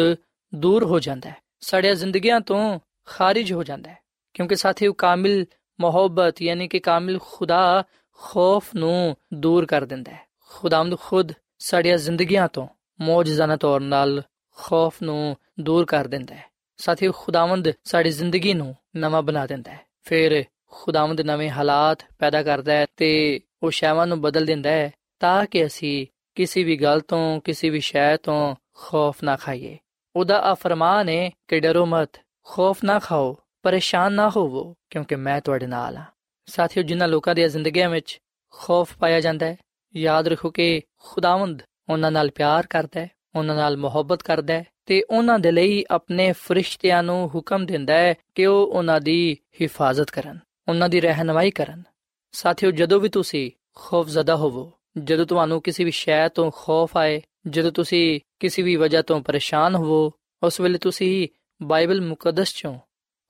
ਦੂਰ 0.56 0.84
ਹੋ 0.84 1.00
ਜਾਂਦਾ 1.00 1.30
ਹੈ। 1.30 1.36
ਸਾਡੀਆਂ 1.60 1.96
ਜ਼ਿੰਦਗੀਆਂ 1.96 2.42
ਤੋਂ 2.42 2.80
ਖਾਰਜ 3.06 3.54
ਹੋ 3.54 3.64
ਜਾਂਦਾ 3.64 3.92
ਹੈ। 3.92 4.05
ਕਿਉਂਕਿ 4.36 4.56
ਸਾਥੀਓ 4.56 4.94
ਕਾਮਿਲ 4.94 5.46
ਮੁਹੱਬਤ, 5.82 6.42
ਯਾਨੀ 6.42 6.68
ਕਿ 6.68 6.80
ਕਾਮਿਲ 6.80 7.20
ਖੁਦਾ 7.22 7.84
ਖੌਫ 8.18 8.76
ਨੂੰ 8.76 9.16
ਦੂਰ 9.34 9.66
ਕਰ 9.66 9.86
ਦਿੰਦਾ 9.86 10.12
ਹੈ। 10.12 10.20
ਖੁਦਾਵੰਦ 10.50 11.00
ਖੁਦ 11.00 11.32
ਸਾਡੀਆਂ 11.60 11.98
ਜ਼ਿੰਦਗੀਆਂ 11.98 12.48
ਤੋਂ, 12.48 12.68
ਮੌਜਜ਼ਾਨਾ 13.02 13.56
ਤੌਰ 13.56 13.80
ਨਾਲ 13.80 14.24
ਖੌਫ 14.58 15.02
ਨੂੰ 15.04 15.38
ਦੂਰ 15.60 15.86
ਕਰ 15.86 16.08
ਦਿੰਦਾ 16.08 16.36
ਹੈ। 16.36 16.46
ਸਾਥੀਓ 16.78 17.12
ਖੁਦਾਵੰਦ 17.12 17.72
ਸਾਡੀ 17.84 18.10
ਜ਼ਿੰਦਗੀ 18.10 18.54
ਨੂੰ 18.54 18.76
ਨਵਾਂ 18.96 19.22
ਬਣਾ 19.22 19.46
ਦਿੰਦਾ 19.46 19.72
ਹੈ। 19.72 19.80
ਫਿਰ 20.04 20.44
ਖੁਦਾਵੰਦ 20.72 21.22
ਨਵੇਂ 21.22 21.50
ਹਾਲਾਤ 21.50 21.98
ਪੈਦਾ 22.20 22.44
ਕਰਦਾ 22.44 22.74
ਹੈ 22.74 22.86
ਤੇ 22.98 23.40
ਉਹ 23.64 23.72
ਸ਼ੈਵਾਂ 23.72 24.08
ਨੂੰ 24.08 24.22
ਬਦਲ 24.22 24.46
ਦਿੰਦਾ 24.46 24.70
ਹੈ 24.70 24.92
ਤਾਂ 25.20 25.46
ਕਿ 25.46 25.66
ਅਸੀਂ 25.66 26.08
ਕਿਸੇ 26.36 26.64
ਵੀ 26.64 26.76
ਗੱਲ 26.76 27.00
ਤੋਂ, 27.00 27.42
ਕਿਸੇ 27.42 27.70
ਵੀ 27.70 27.80
ਸ਼ੈ 27.80 28.18
ਤੋਂ 28.18 28.56
ਖੌਫ 28.74 29.24
ਨਾ 29.24 29.36
ਖਾਈਏ। 29.36 29.78
ਉਹਦਾ 30.16 30.42
ਆ 30.42 30.54
ਫਰਮਾਨ 30.54 31.10
ਹੈ 31.10 31.32
ਕਿ 31.48 31.60
ਡਰੋ 31.60 31.86
ਮਤ, 31.86 32.12
ਖੌਫ 32.44 32.84
ਨਾ 32.84 33.00
ਖਾਓ। 33.00 33.38
ਪਰੇਸ਼ਾਨ 33.66 34.14
ਨਾ 34.14 34.30
ਹੋਵੋ, 34.30 34.76
ਕਿਉਂਕਿ 34.90 35.16
ਮੈਂ 35.16 35.42
ਤੁਹਾਡੇ 35.42 35.68
ਨਾਲ 35.68 35.98
ਹਾਂ। 35.98 36.06
ਸਾਥੀਓ, 36.46 36.84
ਜਿਨ੍ਹਾਂ 36.84 37.10
ਲੋਕਾਂ 37.10 37.36
ਦੀਆਂ 37.36 37.48
ਜ਼ਿੰਦਗੀਆਂ 37.48 37.90
ਵਿੱਚ 37.90 38.20
ਖੌਫ 38.54 38.98
ਪਾਇਆ 38.98 39.20
ਜਾਂਦਾ 39.20 39.46
ਹੈ, 39.46 39.58
ਯਾਦ 39.96 40.28
ਰੱਖੋ 40.28 40.50
ਕਿ 40.50 40.82
ਖੁਦਾਵੰਦ 41.00 41.64
ਉਹਨਾਂ 41.90 42.12
ਨਾਲ 42.12 42.32
ਪਿਆਰ 42.32 42.68
ਕਰਦਾ 42.68 43.00
ਹੈ, 43.02 43.10
ਉਹਨਾਂ 43.36 43.56
ਨਾਲ 43.56 43.78
ਮੁਹੱਬਤ 43.78 44.24
ਕਰਦਾ 44.24 44.54
ਹੈ 44.54 44.66
ਤੇ 44.86 45.04
ਉਹਨਾਂ 45.10 45.40
ਦੇ 45.40 45.52
ਲਈ 45.52 45.86
ਆਪਣੇ 45.92 46.32
ਫਰਿਸ਼ਤਿਆਂ 46.32 47.04
ਨੂੰ 47.04 47.32
ਹੁਕਮ 47.36 47.66
ਦਿੰਦਾ 47.66 47.94
ਹੈ 47.94 48.14
ਕਿ 48.36 48.46
ਉਹ 48.46 48.68
ਉਹਨਾਂ 48.68 49.02
ਦੀ 49.02 49.38
ਹਿਫਾਜ਼ਤ 49.62 50.12
ਕਰਨ, 50.12 50.40
ਉਹਨਾਂ 50.68 50.90
ਦੀ 50.90 51.02
ਰਹਿਨਮਾਈ 51.02 51.52
ਕਰਨ। 51.52 51.84
ਸਾਥੀਓ, 52.32 52.72
ਜਦੋਂ 52.72 53.00
ਵੀ 53.00 53.10
ਤੁਸੀਂ 53.10 53.52
ਖੌਫਜ਼ਦਾ 53.76 54.36
ਹੋਵੋ, 54.36 54.72
ਜਦੋਂ 54.98 55.26
ਤੁਹਾਨੂੰ 55.26 55.62
ਕਿਸੇ 55.62 55.84
ਵੀ 55.84 55.92
ਸ਼ੈ 55.92 56.28
ਤੋਂ 56.28 56.52
ਖੌਫ 56.56 56.98
ਆਏ, 56.98 57.22
ਜਦੋਂ 57.48 57.72
ਤੁਸੀਂ 57.72 58.20
ਕਿਸੇ 58.40 58.62
ਵੀ 58.62 58.76
ਵਜ੍ਹਾ 58.76 59.02
ਤੋਂ 59.02 59.22
ਪਰੇਸ਼ਾਨ 59.22 59.76
ਹੋਵੋ, 59.76 60.12
ਉਸ 60.44 60.62
ਵੇਲੇ 60.62 60.78
ਤੁਸੀਂ 60.78 61.28
ਬਾਈਬਲ 61.64 62.02
ਮੁਕੱਦਸ 62.02 62.54
ਚੋਂ 62.54 62.80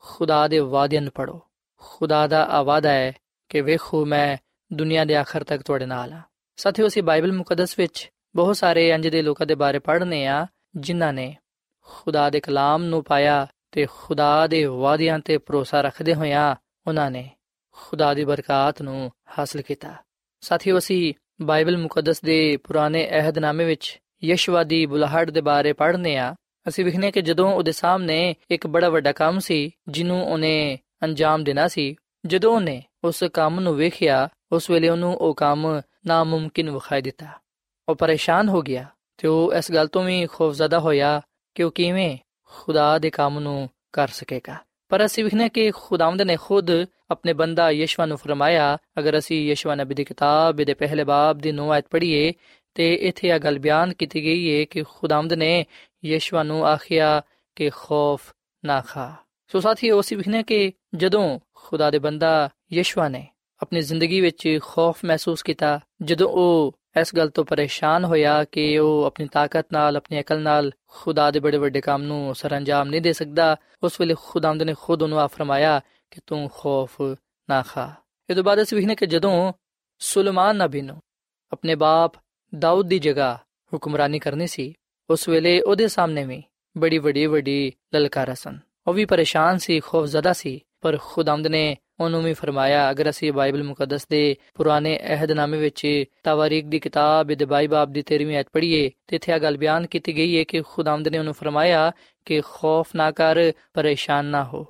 ਖੁਦਾ 0.06 0.48
ਦੇ 0.48 0.60
ਵਾਅਦਿਆਂ 0.60 1.02
ਨੂੰ 1.02 1.12
ਪੜੋ 1.16 1.42
ਖੁਦਾ 1.78 2.28
ਦਾ 2.28 2.46
ਆਵਾਦਾ 2.46 2.90
ਹੈ 2.90 3.14
ਕਿ 3.50 3.62
ਵੇਖੋ, 3.62 4.06
ਮੈਂ 4.06 4.38
ਦੁਨੀਆ 4.74 5.06
ਦੇ 5.06 5.16
ਆਖਰ 5.16 5.44
ਤੱਕ 5.44 5.62
ਤੁਹਾਡੇ 5.62 5.86
ਨਾਲ 5.86 6.12
ਹਾਂ। 6.12 6.22
ਸਾਥੀਓ, 6.56 6.88
ਅਸੀਂ 6.88 7.04
ਬਾਈਬਲ 7.04 7.32
ਮੁਕੱਦਸ 7.32 7.80
ਵਿੱਚ 7.80 8.12
ਬਹੁਤ 8.36 8.58
ਸਾਰੇ 8.58 8.96
ਅੰਜ 8.96 9.08
ਦੇ 9.08 9.22
ਲੋਕਾਂ 9.22 9.46
ਦੇ 9.46 9.56
ਬਾਰੇ 9.56 9.80
ਪੜ੍ਹਨੇ 9.80 10.28
ਆ, 10.28 10.48
ਜਿਨ੍ਹਾਂ 10.76 11.14
ਨੇ 11.14 11.38
ਖੁਦਾ 11.82 12.30
ਦੇ 12.30 12.40
ਕਲਾਮ 12.40 12.84
ਨੂੰ 12.84 13.04
ਪਾਇਆ 13.04 13.48
ਤੇ 13.72 13.88
ਖੁਦਾ 13.92 14.48
ਦੇ 14.48 14.66
ਵਾਅਦਿਆਂ 14.66 15.20
ਤੇ 15.20 15.38
ਭਰੋਸਾ 15.38 15.82
ਰੱਖਦੇ 15.82 16.14
ਹੋਇਆਂ 16.14 16.56
ਉਹਨਾਂ 16.88 17.12
ਨੇ 17.12 17.30
ਖੁਦਾ 17.72 18.14
ਦੀ 18.14 18.26
ਬਰਕਤ 18.26 18.82
ਨੂੰ 18.82 19.12
ਹਾਸਲ 19.40 19.62
ਕੀਤਾ। 19.62 19.96
ਸਾਥੀਓ, 20.42 20.78
ਅਸੀਂ 20.78 21.14
ਬਾਈਬਲ 21.42 21.78
ਮੁਕੱਦਸ 21.78 22.22
ਦੇ 22.22 22.58
ਪੁਰਾਣੇ 22.58 23.10
ਅਹਿਦਨਾਮੇ 23.10 23.66
ਵਿੱਚ 23.66 24.00
ਯਸ਼ਵਾ 24.24 24.64
ਦੀ 24.64 24.86
ਬੁਲਾਹਟ 24.86 25.30
ਦੇ 25.30 25.42
ਬਾਰੇ 25.42 25.74
ਪੜ੍ਹਨੇ 25.74 26.18
ਆ। 26.18 26.36
ਅਸੀਂ 26.68 26.86
ਵਿਖਨੇ 26.86 27.12
ਕਿ 27.12 27.22
ਜਦੋਂ 27.22 27.54
ਉਹਦੇ 27.54 27.72
ਸਾਹਮਣੇ 27.72 28.36
ਇੱਕ 28.52 28.68
ਬੜਾ 28.68 28.90
ਵੱਡਾ 28.90 29.12
ਕੰਮ 29.12 29.40
ਸੀ, 29.40 29.72
ਜਿਹਨੂੰ 29.88 30.28
ਉਹਨੇ 30.28 30.80
ਅੰਜਾਮ 31.04 31.44
ਦੇਣਾ 31.44 31.68
ਸੀ, 31.68 31.96
ਜਦੋਂ 32.26 32.56
ਉਹਨੇ 32.56 32.84
ਉਸ 33.04 33.24
ਕੰਮ 33.34 33.60
ਨੂੰ 33.60 33.76
ਵੇਖਿਆ, 33.76 34.30
ਉਸ 34.52 34.70
ਵੇਲੇ 34.70 34.90
ਉਹਨੂੰ 34.90 35.16
ਉਹ 35.16 35.34
ਕੰਮ 35.34 35.82
ਨਾਮੁਮਕਿਨ 36.08 36.70
ਵਿਖਾਈ 36.70 37.02
ਦਿੱਤਾ। 37.02 37.26
ਉਹ 37.90 37.96
ਪਰੇਸ਼ਾਨ 37.96 38.50
ਹੋ 38.50 38.62
ਗਿਆ 38.62 38.86
ਤੇ 39.18 39.28
ਉਹ 39.28 39.54
ਇਸ 39.54 39.72
ਗੱਲ 39.72 39.88
ਤੋਂ 39.88 40.04
ਵੀ 40.04 40.28
ਖੌਫਜ਼ਦਾ 40.28 40.80
ਹੋਇਆ 40.80 41.22
ਕਿ 41.56 41.64
ਉਹ 41.64 41.72
ਕਿਵੇਂ 41.72 42.18
ਖੁਦਾ 42.44 43.00
ਦੇ 43.00 43.10
ਕੰਮ 43.10 43.40
ਨੂੰ 43.40 43.70
ਕਰ 43.94 44.08
ਸਕੇਗਾ। 44.08 44.56
ਪਰ 44.90 45.06
ਅਸੀਂ 45.06 45.24
ਵਿਖਨੇ 45.24 45.50
ਕਿ 45.50 45.72
ਖੁਦਾਵੰਦ 45.72 46.22
ਨੇ 46.22 46.38
ਖੁਦ 46.42 46.68
ਆਪਣੇ 47.12 47.34
ਬੰਦਾ 47.34 47.72
ਯਸ਼ਵਾ 47.72 48.06
ਨੂੰ 48.06 48.18
ਫਰਮਾਇਆ, 48.18 48.78
ਅਗਰ 49.00 49.18
ਅਸੀਂ 49.18 49.50
ਯਸ਼ਵਾ 49.50 49.76
ਨਬੀ 49.76 49.96
ਦੀ 49.96 50.04
ਕਿਤਾਬ 50.04 50.56
ਦੇ 50.56 50.74
ਪਹਿਲੇ 50.74 51.04
ਬਾਬ 51.04 51.38
ਦੀ 51.38 51.52
9 51.52 51.72
ਆਇਤ 51.72 51.86
ਪੜ੍ਹੀਏ, 51.90 52.34
ਤੇ 52.74 52.94
ਇੱਥੇ 52.94 53.28
ਇਹ 53.28 53.40
ਗੱਲ 53.40 53.60
ਬਿਆਨ 53.60 53.94
ਕੀਤੀ 53.94 54.24
ਗਈ 54.24 54.60
ਹੈ 54.60 54.66
ਕਿ 54.66 54.84
ਖੁਦਾਵੰਦ 54.84 55.34
ਨੇ 55.34 55.66
ਯਸ਼ਵਾ 56.06 56.44
ਨੂੰ 56.44 56.66
ਆਖਿਆ 56.66 57.22
ਕਿ 57.56 57.70
ਖੌਫ 57.70 58.34
ਨਾ 58.66 58.82
ਖਾ। 58.82 59.16
ਸੋ 59.48 59.60
ਸਾਥੀਓ, 59.60 60.00
ਅਸੀਂ 60.00 60.18
ਵਿਖਨੇ 60.18 60.44
ਕਿ 60.44 60.74
ਜਦੋਂ 60.96 61.40
ਖੁਦਾ 61.54 61.92
ਦੇ 61.92 62.00
ਬੰਦਾ 62.00 62.50
ਯਸ਼ਵਾ 62.74 63.10
ਨੇ 63.10 63.28
ਆਪਣੀ 63.62 63.82
ਜ਼ਿੰਦਗੀ 63.82 64.22
ਵਿੱਚ 64.22 64.60
ਖੌਫ 64.62 65.06
ਮਹਿਸੂਸ 65.06 65.44
ਕੀਤਾ, 65.44 65.80
ਜਦੋਂ 66.02 66.30
ਉਹ 66.30 66.80
ਇਸ 67.02 67.16
ਗੱਲ 67.16 67.30
ਤੋਂ 67.30 67.46
ਪਰੇਸ਼ਾਨ 67.46 68.06
ਹੋਇਆ 68.06 68.44
ਕਿ 68.44 68.78
ਉਹ 68.80 69.04
ਆਪਣੀ 69.04 69.28
ਤਾਕਤ 69.28 69.66
ਨਾਲ, 69.74 69.98
ਆਪਣੀ 69.98 70.20
ਅਕਲ 70.20 70.42
ਨਾਲ 70.42 70.72
ਖੁਦਾ 70.88 71.32
ਦੇ 71.32 71.40
ਬੜੇ 71.40 71.58
ਵੱਡੇ 71.58 71.82
ਕੰਮ 71.82 72.02
ਨੂੰ 72.02 72.36
ਸਰੰਜਾਮ 72.36 72.90
ਨਹੀਂ 72.90 73.02
ਦੇ 73.02 73.14
ਸਕਦਾ, 73.14 73.56
ਉਸ 73.84 74.00
ਵੇਲੇ 74.00 74.16
ਖੁਦਾਵੰਦ 74.20 74.64
ਨੇ 74.64 74.76
ਖੁਦ 74.82 75.04
ਉਹਨੂੰ 75.04 75.20
ਆ 75.20 75.28
ਫਰਮਾਇਆ 75.28 75.82
ਕਿ 76.12 76.22
ਤੂੰ 76.28 76.50
ਖੌਫ 76.54 77.02
ਨਾ 77.50 77.62
ਖਾ। 77.62 77.94
ਇਹ 78.30 78.36
ਤੋਂ 78.36 78.44
ਬਾਅਦ 78.44 78.62
ਅਸੀਂ 78.62 78.78
ਵਿਖਨੇ 78.78 78.96
ਕਿ 78.96 79.06
ਜਦੋਂ 79.06 79.54
ਸੁਲਮਾਨ 80.00 80.58
ਨਬੀ 80.58 80.82
ਨੂੰ 80.82 81.02
ਆਪਣੇ 81.52 81.76
ਬਾਪ 81.76 82.14
ਦਾਊਦ 82.60 82.88
ਦੀ 82.88 83.00
ਜਗ੍ਹਾ 83.00 83.40
ਹੁਕਮਰਾਨੀ 83.74 84.20
ਕਰਨੀ 84.20 84.48
ਸੀ 84.48 84.74
ਉਸ 85.10 85.28
ਵੇਲੇ 85.30 85.60
ਉਹਦੇ 85.62 85.88
ਸਾਹਮਣੇ 85.88 86.24
ਵੀ 86.26 86.44
ਬੜੀ 86.78 86.98
ਵੱਡੀ 86.98 87.26
ਵੱਡੀ 87.26 87.72
ਲਲਕਾਰਾ 87.96 88.34
ਸਨ 88.34 88.60
ਉਹ 88.88 88.94
ਵੀ 88.94 89.06
ਪਰੇਸ਼ਾਨ 89.06 89.58
ਸੀ 89.58 89.80
ਖੌਫਜ਼ਦਾ 89.80 90.34
ਸੀ 90.34 90.60
ਪਰ 90.82 90.98
ਖੁਦਾਵੰਦ 91.02 91.48
ਨੇ 91.48 91.76
ਉਹਨੂੰ 92.00 92.22
ਵੀ 92.24 92.34
ਫਰਮਾਇਆ 92.34 92.90
ਅਗਰ 92.92 93.10
ਅਸੀਂ 93.10 93.32
ਬਾਈਬਲ 93.34 93.64
ਮੁਕੱਦਸ 93.64 94.08
ਦੇ 94.08 94.36
ਪੁਰਾਣੇ 94.56 94.98
ਅਹਿਦਨਾਮੇ 95.00 95.58
ਵਿੱਚ 95.58 96.06
ਤਵਾਰੀਖ 96.24 96.66
ਦੀ 96.66 96.80
ਕਿਤਾਬ 96.80 97.34
ਦੇ 97.34 97.46
ਬਾਈ 97.46 97.68
ਬਾਬ 97.68 97.92
ਦੀ 97.94 98.04
13ਵੀਂ 98.14 98.36
ਆਇਤ 98.36 98.48
ਪੜ੍ਹੀਏ 98.54 98.90
ਤੇ 99.08 99.16
ਇੱਥੇ 99.16 99.34
ਇਹ 99.34 99.40
ਗੱਲ 99.40 99.58
ਬਿਆਨ 99.58 99.86
ਕੀਤੀ 99.86 100.16
ਗਈ 100.18 100.38
ਹੈ 100.38 100.44
ਕਿ 100.44 100.62
ਖੁਦਾਵੰਦ 100.62 101.08
ਨੇ 101.08 101.20
ਉਹਨੂੰ 101.20 101.34
ਫਰਮਾਇਆ 101.34 101.92
ਕਿ 102.26 102.42
ਖੌਫ 102.42 102.96
ਨਾ 102.96 103.12
ਕਰ 103.12 103.52
ਪਰੇਸ਼ਾਨ 103.74 104.26
ਨਾ 104.26 104.44
ਹੋ 104.44 104.66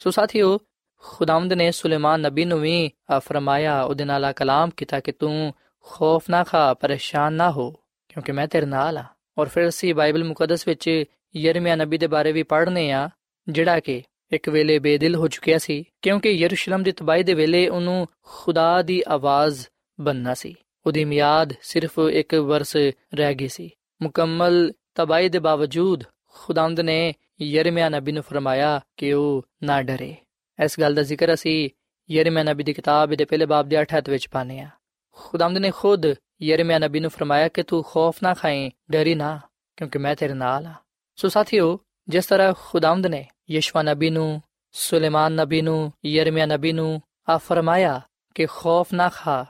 ਸੋ 0.00 0.10
ਸਾਥੀਓ 0.10 0.58
ਖੁਦਾਮਦ 1.04 1.52
ਨੇ 1.52 1.70
ਸੁਲੇਮਾਨ 1.70 2.20
ਨਬੀ 2.20 2.44
ਨੂੰ 2.44 2.60
ਵੀ 2.60 2.90
ਫਰਮਾਇਆ 3.18 3.82
ਉਹਦੇ 3.82 4.04
ਨਾਲ 4.04 4.24
ਆ 4.24 4.32
ਕਲਾਮ 4.32 4.70
ਕੀਤਾ 4.70 5.00
ਕਿ 5.00 5.12
ਤੂੰ 5.12 5.52
ਖੌਫ 5.86 6.30
ਨਾ 6.30 6.44
ਖਾ 6.44 6.72
ਪਰੇਸ਼ਾਨ 6.74 7.32
ਨਾ 7.32 7.50
ਹੋ 7.50 7.70
ਕਿਉਂਕਿ 8.08 8.32
ਮੈਂ 8.32 8.46
ਤੇਰੇ 8.48 8.66
ਨਾਲ 8.66 8.98
ਆ 8.98 9.04
ਔਰ 9.38 9.48
ਫਿਰ 9.48 9.68
ਅਸੀਂ 9.68 9.94
ਬਾਈਬਲ 9.94 10.24
ਮੁਕੱਦਸ 10.24 10.68
ਵਿੱਚ 10.68 11.04
ਯਰਮੀਆ 11.36 11.76
ਨਬੀ 11.76 11.98
ਦੇ 11.98 12.06
ਬਾਰੇ 12.06 12.32
ਵੀ 12.32 12.42
ਪੜ੍ਹਨੇ 12.42 12.92
ਆ, 12.92 13.08
ਜਿਹੜਾ 13.48 13.80
ਕਿ 13.80 14.02
ਇੱਕ 14.32 14.48
ਵੇਲੇ 14.48 14.78
ਬੇਦਿਲ 14.78 15.14
ਹੋ 15.14 15.28
ਚੁੱਕਿਆ 15.28 15.58
ਸੀ, 15.58 15.84
ਕਿਉਂਕਿ 16.02 16.30
ਯਰੂਸ਼ਲਮ 16.30 16.82
ਦੀ 16.82 16.92
ਤਬਾਹੀ 16.92 17.22
ਦੇ 17.22 17.34
ਵੇਲੇ 17.34 17.68
ਉਹਨੂੰ 17.68 18.06
ਖੁਦਾ 18.22 18.82
ਦੀ 18.82 19.02
ਆਵਾਜ਼ 19.08 19.66
ਬੰਨਣਾ 20.00 20.34
ਸੀ। 20.34 20.54
ਉਹਦੀ 20.86 21.04
ਮਿਆਦ 21.04 21.52
ਸਿਰਫ 21.62 21.98
ਇੱਕ 22.10 22.34
ਵਰਸ 22.34 22.76
ਰਹਿ 23.14 23.34
ਗਈ 23.34 23.48
ਸੀ। 23.48 23.70
ਮੁਕੰਮਲ 24.02 24.72
ਤਬਾਹੀ 24.94 25.28
ਦੇ 25.28 25.38
ਬਾਵਜੂਦ 25.38 26.04
ਖੁਦਾਵੰਦ 26.26 26.80
ਨੇ 26.80 27.14
ਯਰਮੀਆ 27.40 27.88
ਨਬੀ 27.88 28.12
ਨੂੰ 28.12 28.22
ਫਰਮਾਇਆ 28.22 28.80
ਕਿ 28.96 29.12
ਉਹ 29.12 29.46
ਨਾ 29.62 29.82
ਡਰੇ। 29.82 30.16
ਇਸ 30.64 30.80
ਗੱਲ 30.80 30.94
ਦਾ 30.94 31.02
ਜ਼ਿਕਰ 31.02 31.34
ਅਸੀਂ 31.34 31.70
ਯਰਮੀਆ 32.10 32.42
ਨਬੀ 32.42 32.64
ਦੀ 32.64 32.72
ਕਿਤਾਬ 32.72 33.14
ਦੇ 33.14 33.24
ਪਹਿਲੇ 33.24 33.46
ਬਾਬ 33.46 33.68
ਦੇ 33.68 33.80
8 33.80 33.84
ਹੱਥ 33.96 34.08
ਵਿੱਚ 34.08 34.28
ਪਾਨੇ 34.28 34.60
ਆ 34.60 34.68
ਖੁਦਾਵੰਦ 35.10 35.58
ਨੇ 35.58 35.70
ਖੁਦ 35.70 36.06
ਯਰਮੀਆ 36.40 36.78
ਨਬੀ 36.78 37.00
ਨੂੰ 37.00 37.10
ਫਰਮਾਇਆ 37.10 37.48
ਕਿ 37.48 37.62
ਤੂੰ 37.62 37.82
ਖੌਫ 37.82 38.22
ਨਾ 38.22 38.34
ਖਾਏ 38.34 38.70
ਡਰੀ 38.90 39.14
ਨਾ 39.14 39.38
ਕਿਉਂਕਿ 39.78 39.98
ਮੈਂ 39.98 40.14
ਤੇਰੇ 40.16 40.34
ਨਾਲ 40.34 40.66
ਆ 40.66 40.74
ਸੋ 41.18 41.28
ਸਾਥੀਓ 41.28 41.78
ਜਿਸ 42.08 42.26
ਤਰ੍ਹਾਂ 42.26 42.52
ਖੁਦਾਵੰਦ 42.60 43.06
ਨੇ 43.06 43.24
ਯਸ਼ਵਾ 43.50 43.82
ਨਬੀ 43.82 44.10
ਨੂੰ 44.10 44.40
ਸੁਲੇਮਾਨ 44.74 45.32
ਨਬੀ 45.32 45.60
ਨੂੰ 45.62 45.92
ਯਰਮੀਆ 46.06 46.46
ਨਬੀ 46.46 46.72
ਨੂੰ 46.72 47.00
ਆ 47.28 47.36
ਫਰਮਾਇਆ 47.38 48.00
ਕਿ 48.36 48.46
ਖੌਫ 48.46 48.92
ਨਾ 48.94 49.08
ਖਾ 49.08 49.44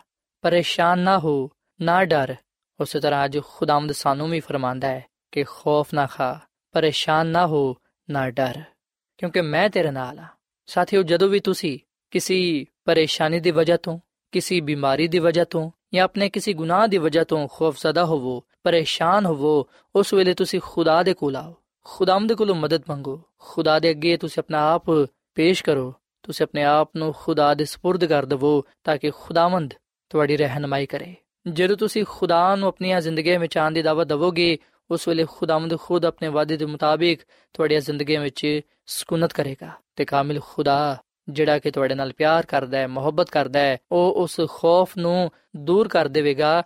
ਪਰੇਸ਼ਾਨ 0.44 0.98
ਨਾ 0.98 1.18
ਹੋ 1.18 1.50
ਨਾ 1.80 2.04
ਡਰ 2.04 2.34
ਉਸੇ 2.80 3.00
ਤਰ੍ਹਾਂ 3.00 3.24
ਅੱਜ 3.24 3.38
ਖੁਦਾਵੰਦ 3.44 3.92
ਸਾਨੂੰ 3.92 4.28
ਵੀ 4.30 4.40
ਫਰਮਾਂਦਾ 4.40 4.88
ਹੈ 4.88 5.04
ਕਿ 5.32 5.44
ਖੌਫ 5.44 5.94
ਨਾ 5.94 6.06
ਖਾ 6.06 6.38
ਪਰੇਸ਼ਾਨ 6.74 7.26
ਨਾ 7.26 7.46
ਹੋ 7.46 7.76
ਨਾ 8.08 8.28
ਡਰ 8.30 8.62
ਕਿਉਂਕਿ 9.18 9.40
ਮੈਂ 9.40 9.68
ਤੇਰੇ 9.70 9.90
ਨਾਲ 9.90 10.18
ਆ 10.18 10.26
ਸਾਥੀਓ 10.68 11.02
ਜਦੋਂ 11.02 11.28
ਵੀ 11.28 11.40
ਤੁਸੀਂ 11.40 11.78
ਕਿਸੇ 12.12 12.64
ਪਰੇਸ਼ਾਨੀ 12.84 13.40
ਦੀ 13.40 13.50
ਵਜ੍ਹਾ 13.50 13.76
ਤੋਂ 13.76 13.98
ਕਿਸੇ 14.32 14.60
ਬਿਮਾਰੀ 14.60 15.08
ਦੀ 15.08 15.18
ਵਜ੍ਹਾ 15.18 15.44
ਤੋਂ 15.44 15.70
ਜਾਂ 15.93 16.03
ਆਪਣੇ 16.03 16.29
ਕਿਸੇ 16.29 16.53
ਗੁਨਾਹ 16.53 16.87
ਦੀ 16.87 16.97
ਵਜ੍ਹਾ 16.97 17.23
ਤੋਂ 17.23 17.47
ਖੌਫਜ਼ਦਾ 17.47 18.05
ਹੋਵੋ 18.05 18.43
ਪਰੇਸ਼ਾਨ 18.63 19.25
ਹੋਵੋ 19.25 19.67
ਉਸ 19.95 20.13
ਵੇਲੇ 20.13 20.33
ਤੁਸੀਂ 20.33 20.59
ਖੁਦਾ 20.63 21.03
ਦੇ 21.03 21.13
ਕੋਲ 21.13 21.35
ਆਓ 21.35 21.55
ਖੁਦਾਵੰਦ 21.83 22.33
ਕੋਲੋਂ 22.33 22.55
ਮਦਦ 22.55 22.81
ਮੰਗੋ 22.89 23.21
ਖੁਦਾ 23.39 23.79
ਦੇ 23.79 23.89
ਅੱਗੇ 23.89 24.17
ਤੁਸੀਂ 24.17 24.43
ਆਪਣਾ 24.43 24.73
ਆਪ 24.73 24.83
ਪੇਸ਼ 25.35 25.63
ਕਰੋ 25.63 25.93
ਤੁਸੀਂ 26.23 26.43
ਆਪਣੇ 26.43 26.63
ਆਪ 26.63 26.89
ਨੂੰ 26.95 27.13
ਖੁਦਾ 27.17 27.53
ਦੇ 27.53 27.63
سپرد 27.63 28.07
ਕਰ 28.07 28.25
ਦਿਵੋ 28.25 28.63
ਤਾਂ 28.83 28.97
ਕਿ 28.97 29.11
ਖੁਦਾਵੰਦ 29.11 29.73
ਤੁਹਾਡੀ 30.09 30.37
ਰਹਿਨਮਾਈ 30.37 30.85
ਕਰੇ 30.85 31.15
ਜਦੋਂ 31.47 31.77
ਤੁਸੀਂ 31.77 32.05
ਖੁਦਾ 32.09 32.55
ਨੂੰ 32.55 32.69
ਆਪਣੀਆਂ 32.69 33.01
ਜ਼ਿੰਦਗੀਆਂ 33.01 33.39
ਵਿੱਚ 33.39 33.57
ਆਉਣ 33.57 33.71
ਦੀ 33.71 33.81
ਦਾਵਤ 33.81 34.07
ਦਵੋਗੇ 34.07 34.57
ਉਸ 34.91 35.07
ਵੇਲੇ 35.07 35.25
ਖੁਦਾਵੰਦ 35.29 35.79
ਖੁਦ 35.79 36.05
ਆਪਣੇ 36.05 36.27
ਵਾਅਦੇ 36.27 36.57
ਦੇ 36.57 36.65
ਮੁਤਾਬਿਕ 36.65 37.19
ਤੁਹਾਡੀਆਂ 37.53 37.81
ਜ਼ਿੰਦਗੀਆਂ 37.81 38.21
ਵਿੱਚ 38.21 38.61
ਸਕੂਨਤ 38.85 39.33
ਕਰੇਗਾ 39.33 39.71
ਤੇ 39.95 40.05
ਕਾਮਿਲ 40.05 40.39
ਖੁਦਾ 40.45 40.97
ਜਿਹੜਾ 41.28 41.58
ਕਿ 41.58 41.70
ਤੁਹਾਡੇ 41.70 41.94
ਨਾਲ 41.94 42.12
ਪਿਆਰ 42.12 42.46
ਕਰਦਾ 42.46 42.78
ਹੈ, 42.78 42.86
ਮੁਹੱਬਤ 42.86 43.30
ਕਰਦਾ 43.30 43.60
ਹੈ, 43.60 43.78
ਉਹ 43.92 44.12
ਉਸ 44.12 44.40
ਖੌਫ 44.50 44.96
ਨੂੰ 44.96 45.30
ਦੂਰ 45.56 45.88
ਕਰ 45.88 46.08
ਦੇਵੇਗਾ, 46.08 46.62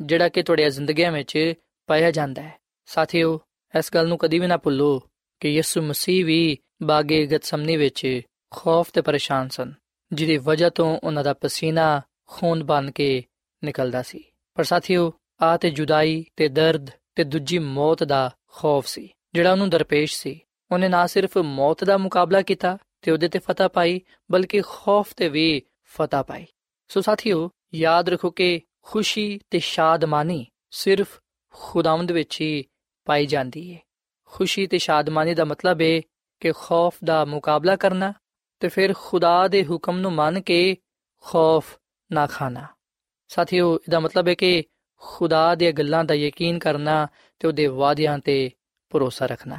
ਜਿਹੜਾ 0.00 0.28
ਕਿ 0.28 0.42
ਤੁਹਾਡੀਆਂ 0.42 0.70
ਜ਼ਿੰਦਗੀਆਂ 0.70 1.12
ਵਿੱਚ 1.12 1.54
ਪਾਇਆ 1.86 2.10
ਜਾਂਦਾ 2.10 2.42
ਹੈ। 2.42 2.54
ਸਾਥੀਓ, 2.86 3.40
ਇਸ 3.78 3.90
ਗੱਲ 3.94 4.08
ਨੂੰ 4.08 4.18
ਕਦੀ 4.18 4.38
ਵੀ 4.38 4.46
ਨਾ 4.46 4.56
ਭੁੱਲੋ 4.56 5.02
ਕਿ 5.40 5.48
ਯਿਸੂ 5.48 5.82
ਮਸੀਹ 5.82 6.24
ਵੀ 6.24 6.58
ਬਾਗੇ 6.82 7.26
ਗਤਸਮਨੀ 7.26 7.76
ਵਿੱਚ 7.76 8.20
ਖੌਫ 8.50 8.90
ਤੇ 8.90 9.00
ਪਰੇਸ਼ਾਨ 9.00 9.48
ਸਨ, 9.48 9.72
ਜਿਹਦੀ 10.12 10.36
ਵਜ੍ਹਾ 10.36 10.68
ਤੋਂ 10.68 10.98
ਉਹਨਾਂ 11.04 11.24
ਦਾ 11.24 11.32
ਪਸੀਨਾ 11.32 12.02
ਖੂਨ 12.26 12.64
ਬਣ 12.64 12.90
ਕੇ 12.90 13.24
ਨਿਕਲਦਾ 13.64 14.02
ਸੀ। 14.02 14.24
ਪਰ 14.54 14.64
ਸਾਥੀਓ, 14.64 15.12
ਆ 15.42 15.56
ਤੇ 15.56 15.70
ਜੁਦਾਈ 15.70 16.24
ਤੇ 16.36 16.48
ਦਰਦ 16.48 16.90
ਤੇ 17.14 17.24
ਦੂਜੀ 17.24 17.58
ਮੌਤ 17.58 18.04
ਦਾ 18.04 18.30
ਖੌਫ 18.52 18.86
ਸੀ, 18.86 19.08
ਜਿਹੜਾ 19.34 19.52
ਉਹਨੂੰ 19.52 19.70
ਦਰਪੇਸ਼ 19.70 20.16
ਸੀ। 20.16 20.40
ਉਹਨੇ 20.72 20.88
ਨਾ 20.88 21.06
ਸਿਰਫ 21.06 21.38
ਮੌਤ 21.38 21.84
ਦਾ 21.84 21.98
ਮੁਕਾਬਲਾ 21.98 22.42
ਕੀਤਾ 22.42 22.78
ਤੇ 23.06 23.12
ਉਹਦੇ 23.12 23.28
ਤੇ 23.28 23.38
ਫਤਹ 23.38 23.68
ਪਾਈ, 23.68 24.00
ਬਲਕਿ 24.30 24.60
ਖੌਫ 24.60 25.14
ਤੇ 25.14 25.28
ਵੀ 25.28 25.62
ਫਤਹ 25.84 26.22
ਪਾਈ। 26.22 26.46
ਸੋ 26.88 27.00
ਸਾਥੀਓ, 27.00 27.50
ਯਾਦ 27.74 28.08
ਰੱਖੋ 28.08 28.30
ਕਿ 28.30 28.60
ਖੁਸ਼ੀ 28.82 29.40
ਤੇ 29.50 29.58
ਸ਼ਾਦਮਾਨੀ 29.58 30.46
ਸਿਰਫ 30.70 31.20
ਖੁਦਾਵੰਦ 31.52 32.12
ਵਿੱਚ 32.12 32.40
ਹੀ 32.40 32.64
ਪਾਈ 33.04 33.26
ਜਾਂਦੀ 33.26 33.74
ਹੈ 33.74 33.80
ਖੁਸ਼ੀ 34.24 34.66
ਤੇ 34.66 34.78
ਸ਼ਾਦਮਾਨੀ 34.78 35.34
ਦਾ 35.34 35.44
ਮਤਲਬ 35.44 35.80
ਹੈ 35.80 36.00
ਕਿ 36.40 36.52
ਖੌਫ 36.52 36.94
ਦਾ 37.04 37.24
ਮੁਕਾਬਲਾ 37.24 37.76
ਕਰਨਾ 37.76 38.12
ਤੇ 38.60 38.68
ਫਿਰ 38.68 38.94
ਖੁਦਾ 38.98 39.48
ਦੇ 39.48 39.64
ਹੁਕਮ 39.64 39.98
ਨੂੰ 39.98 40.12
ਮੰਨ 40.12 40.40
ਕੇ 40.40 40.76
ਖੌਫ 41.24 41.78
ਨਾ 42.12 42.26
ਖਾਣਾ। 42.26 42.66
ਸਾਥੀਓ, 43.28 43.76
ਇਹਦਾ 43.76 44.00
ਮਤਲਬ 44.00 44.28
ਹੈ 44.28 44.34
ਕਿ 44.34 44.64
ਖੁਦਾ 44.96 45.54
ਦੀਆਂ 45.54 45.72
ਗੱਲਾਂ 45.72 46.04
ਦਾ 46.04 46.14
ਯਕੀਨ 46.14 46.58
ਕਰਨਾ 46.58 47.08
ਤੇ 47.38 47.48
ਉਹਦੇ 47.48 47.66
ਵਾਅਦਿਆਂ 47.66 48.18
ਤੇ 48.18 48.50
ਭਰੋਸਾ 48.90 49.26
ਰੱਖਣਾ। 49.26 49.58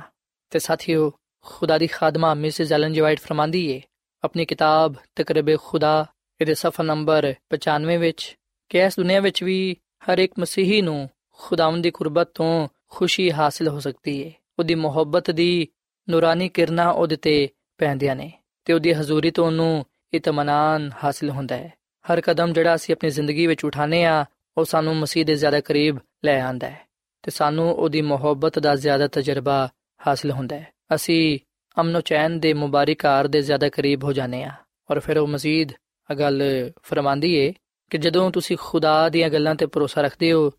ਤੇ 0.49 0.59
ਸਾਥੀਓ 0.59 1.13
ਖੁਦਾ 1.49 1.77
ਦੀ 1.77 1.87
ਖਾਦਮਾ 1.87 2.33
ਮਿਸਿਸ 2.33 2.71
ਐਲਨ 2.71 2.93
ਜੀ 2.93 2.99
ਵਾਈਟ 2.99 3.19
ਫਰਮਾਂਦੀ 3.19 3.71
ਏ। 3.71 3.81
ਆਪਣੀ 4.23 4.45
ਕਿਤਾਬ 4.45 4.93
ਤਕਰਬ 5.15 5.59
ਖੁਦਾ 5.59 6.05
ਇਹਦੇ 6.41 6.53
ਸਫਾ 6.53 6.83
ਨੰਬਰ 6.83 7.33
95 7.49 7.97
ਵਿੱਚ 7.97 8.37
ਕਿ 8.69 8.79
ਇਸ 8.79 8.99
ਦੁਨੀਆ 8.99 9.19
ਵਿੱਚ 9.19 9.43
ਵੀ 9.43 9.77
ਹਰ 10.03 10.17
ਇੱਕ 10.17 10.33
ਮਸੀਹੀ 10.39 10.81
ਨੂੰ 10.81 11.09
ਖੁਦਾਵੰਦ 11.31 11.83
ਦੀ 11.83 11.91
ਕੁਰਬਤ 11.91 12.29
ਤੋਂ 12.33 12.67
ਖੁਸ਼ੀ 12.87 13.31
ਹਾਸਲ 13.31 13.67
ਹੋ 13.67 13.79
ਸਕਦੀ 13.79 14.21
ਏ। 14.21 14.33
ਉਹਦੀ 14.59 14.75
ਮੁਹੱਬਤ 14.75 15.31
ਦੀ 15.31 15.67
ਨੂਰਾਨੀ 16.09 16.49
ਕਿਰਨਾਂ 16.49 16.93
ਉਹਦੇ 16.93 17.15
ਤੇ 17.15 17.49
ਪੈਂਦੀਆਂ 17.77 18.15
ਨੇ 18.15 18.31
ਤੇ 18.65 18.73
ਉਹਦੀ 18.73 18.93
ਹਜ਼ੂਰੀ 18.93 19.31
ਤੋਂ 19.31 19.45
ਉਹਨੂੰ 19.45 19.85
ਇਤਮਾਨਾਨ 20.13 20.91
ਹਾਸਲ 21.03 21.29
ਹੁੰਦਾ 21.29 21.57
ਹੈ। 21.57 21.73
ਹਰ 22.13 22.21
ਕਦਮ 22.21 22.53
ਜਿਹੜਾ 22.53 22.75
ਅਸੀਂ 22.75 22.95
ਆਪਣੀ 22.95 23.09
ਜ਼ਿੰਦਗੀ 23.09 23.47
ਵਿੱਚ 23.47 23.65
ਉਠਾਨੇ 23.65 24.05
ਆ 24.05 24.25
ਉਹ 24.57 24.65
ਸਾਨੂੰ 24.65 24.95
ਮਸੀਹ 24.95 25.25
ਦੇ 25.25 25.35
ਜ਼ਿਆਦਾ 25.35 25.61
ਕਰੀਬ 25.61 25.97
ਲੈ 26.25 26.41
ਆਂਦਾ 26.41 26.69
ਹੈ 26.69 26.81
ਤੇ 27.23 27.31
ਸਾਨੂੰ 27.31 27.73
ਉਹਦੀ 27.73 28.01
ਮੁਹੱਬਤ 28.01 28.59
ਦਾ 28.59 28.75
ਜ਼ਿਆਦਾ 28.75 29.07
ਤਜਰਬਾ 29.07 29.69
ਹਾਸਲ 30.07 30.31
ਹੁੰਦਾ 30.31 30.55
ਹੈ। 30.55 30.76
ਅਸੀਂ 30.94 31.38
ਅਮਨੋ 31.80 32.00
ਚੈਨ 32.00 32.38
ਦੇ 32.40 32.52
ਮੁਬਾਰਕਾਰ 32.54 33.28
ਦੇ 33.28 33.42
ਜ਼ਿਆਦਾ 33.42 33.68
ਕਰੀਬ 33.68 34.04
ਹੋ 34.04 34.12
ਜਾਂਦੇ 34.12 34.42
ਆ 34.44 34.50
ਔਰ 34.90 35.00
ਫਿਰ 35.00 35.18
ਉਹ 35.18 35.26
ਮਜ਼ੀਦ 35.26 35.72
ਅਗਲ 36.12 36.42
ਫਰਮਾਂਦੀ 36.82 37.34
ਏ 37.34 37.52
ਕਿ 37.90 37.98
ਜਦੋਂ 37.98 38.30
ਤੁਸੀਂ 38.30 38.56
ਖੁਦਾ 38.60 39.08
ਦੀਆਂ 39.08 39.30
ਗੱਲਾਂ 39.30 39.54
ਤੇ 39.54 39.66
ਭਰੋਸਾ 39.66 40.02
ਰੱਖਦੇ 40.02 40.32
ਹੋ 40.32 40.50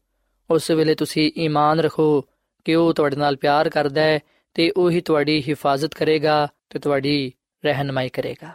ਉਸ 0.49 0.71
ਵੇਲੇ 0.71 0.95
ਤੁਸੀਂ 0.95 1.31
ਈਮਾਨ 1.37 1.79
ਰੱਖੋ 1.79 2.25
ਕਿ 2.65 2.75
ਉਹ 2.75 2.93
ਤੁਹਾਡੇ 2.93 3.15
ਨਾਲ 3.15 3.35
ਪਿਆਰ 3.35 3.69
ਕਰਦਾ 3.69 4.01
ਹੈ 4.01 4.19
ਤੇ 4.53 4.69
ਉਹ 4.77 4.89
ਹੀ 4.91 5.01
ਤੁਹਾਡੀ 5.01 5.43
ਹਿਫਾਜ਼ਤ 5.47 5.95
ਕਰੇਗਾ 5.95 6.47
ਤੇ 6.69 6.79
ਤੁਹਾਡੀ 6.79 7.31
ਰਹਿਨਮਾਈ 7.63 8.09
ਕਰੇਗਾ 8.09 8.53